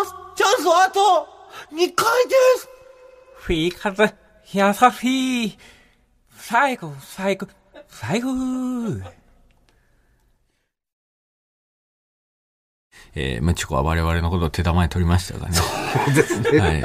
[0.02, 0.12] ーす。
[0.36, 1.26] チャンスはあと、
[1.72, 2.68] 2回です。
[3.36, 4.02] フィーカズ、
[4.52, 5.58] 優しい。
[6.36, 7.46] 最後、最後、
[7.88, 9.21] 最後。
[13.14, 15.54] えー、ムチコは我々のことを手玉に取りましたがね。
[15.54, 15.64] そ
[16.10, 16.58] うですね。
[16.58, 16.82] はい。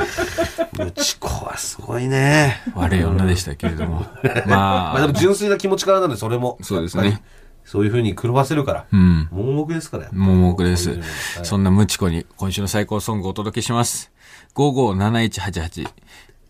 [0.78, 2.62] ムチコはすごいね。
[2.76, 4.06] 悪い女でしたけれども。
[4.46, 6.58] まあ、まあでも純粋な気持ちからなんで、それも。
[6.62, 7.22] そうですね。
[7.64, 8.86] そういう風に狂わせるから。
[8.92, 9.28] うん。
[9.32, 10.10] 盲目ですから。
[10.12, 11.00] 盲目ですはい。
[11.44, 14.12] そんなムチコに今週の最高ソングをお届けします。
[14.56, 15.90] 557188。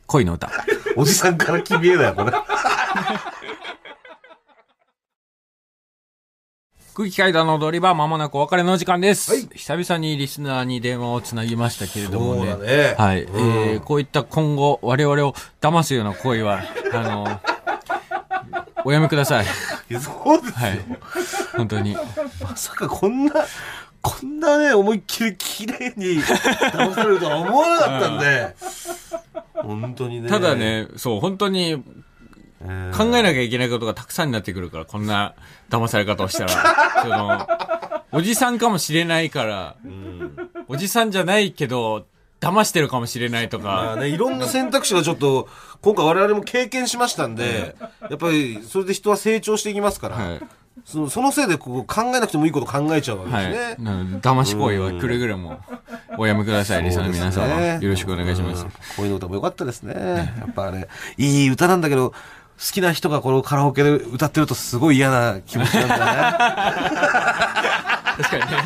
[0.07, 0.51] 恋の歌。
[0.95, 2.31] おじさんから君へだよ、これ。
[6.97, 9.31] 空気階段の踊り場、まもなくお別れの時間です。
[9.31, 12.55] はい久々にリスナーに電話をつなぎましたけれどもね。
[12.55, 13.21] ねはい。
[13.21, 17.39] うんえー、こういった今後、我々を騙すような行為は、あの、
[18.83, 19.45] おやめください。
[19.45, 20.53] いやそうですよ。
[20.55, 20.79] はい。
[21.55, 21.95] 本当に。
[22.41, 23.45] まさかこんな、
[24.01, 28.55] こんなね、思いっきり綺麗に騙されるとは思わなかったんで。
[29.53, 30.29] 本当にね。
[30.29, 31.83] ただ、ね、そう、本当にえー
[32.59, 35.35] 考えなきゃいけないことがたくさんになってくるから、こんな
[35.69, 36.49] 騙され方をしたら。
[37.03, 37.47] その、
[38.11, 39.75] おじさんかもしれないから、
[40.67, 42.05] おじさんじゃないけど、
[42.39, 45.47] 騙してるかもしれないとか、まあね、いろんな選択肢がちょっと、
[45.81, 47.75] 今回我々も経験しましたんで、
[48.09, 50.41] やっぱりそれで人は成長していきますから、はい。
[50.85, 53.75] そのそのせいでこう考えなくてもいいこと考えちゃうわけはですね。
[53.79, 53.83] い。
[53.83, 55.59] なので、騙し行為はくれぐれも
[56.17, 57.81] おやめください、リスナーの皆様。
[57.81, 58.71] よろしくお願いしますうん。
[58.97, 59.93] 恋の歌も良かったですね。
[59.95, 60.87] やっぱね、
[61.17, 62.13] いい歌なんだけど、
[62.57, 66.03] 好きな人がこれをカラオケで歌ってるとすごい嫌な気持ちなんだね。
[68.17, 68.57] 確かにね。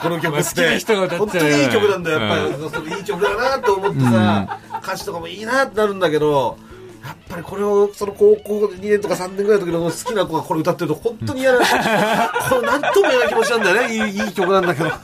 [0.00, 0.34] この曲。
[0.36, 2.70] 好きな人が歌ってる本当にいい曲なんだよ、やっぱり。
[2.70, 6.56] それいい曲だなと思ってさ、歌詞とかもいいなってなるんだけど、
[7.04, 11.58] やっぱりこれを、その高校2年とか3年ぐらいの時の好きな子がこれ歌ってると本当に嫌な、
[12.48, 13.94] これなんとも言えない気持ちなんだよね。
[13.94, 14.88] いいいい曲なんだけど。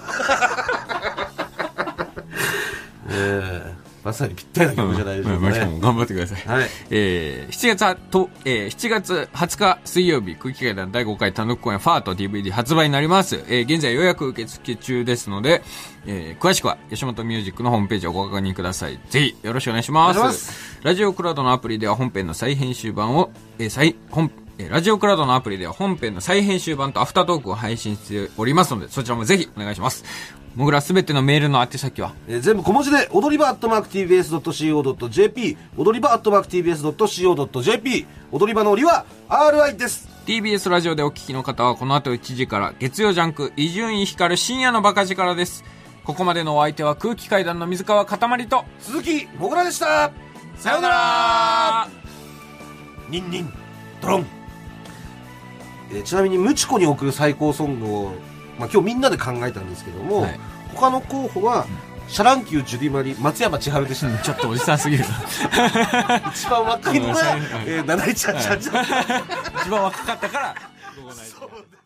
[3.11, 3.70] ええ
[4.03, 5.61] まさにぴったりな曲じゃないでしょうかね。
[5.61, 6.61] まあ頑張ってください。
[6.61, 6.69] はい。
[6.91, 13.37] えー、7月はと、えー、7月20日水曜日、空気階段第5回単独公演ファート DVD 発売になります。
[13.49, 15.63] えー、現在予約受付中ですので、
[16.07, 18.99] えー、詳しくは吉本ミュージックのホームページをご確認ください。
[19.11, 20.21] ぜひ、よろしくお願いします。
[20.21, 30.40] ますラジオクラウドのアプリでは本編の再編集版を、えー、再、本、えーラジオクラウドのアプリでは本編の再編集版とアフタートークを配信しておりますので、そちらもぜひお願いします。
[30.57, 40.09] もぐらすべてのメールの宛先は、えー全部小文字で、踊り場アットマーク TBS.CO.JP、踊り場アットマーク TBS.CO.JP、踊り場のりは RI です。
[40.27, 45.65] TBS ラジオでお聞きの方はこの後1時から月曜ジャンク伊集院光る深夜のバカ力です。
[46.05, 50.13] ここまでのお相手は空気階段の水川かたまりと鈴木もぐらでした。
[50.57, 51.89] さようなら。
[53.09, 53.53] ニンニン
[54.01, 54.27] ドロン、
[55.93, 58.13] えーちなみにムチコに送る最高ソングを、
[58.61, 60.41] まあ、今日みんなで考えたんですけども、はい。
[60.75, 61.67] 他の候補は、
[62.09, 65.05] シャ乱Qジュディマリ松山千春でした、ね、ちょっとおじさんすぎる
[66.35, 68.85] 一番若いのがうん、えー、七井ちゃんちゃんちゃん。
[69.63, 70.55] 一番若かったから
[71.39, 71.80] そう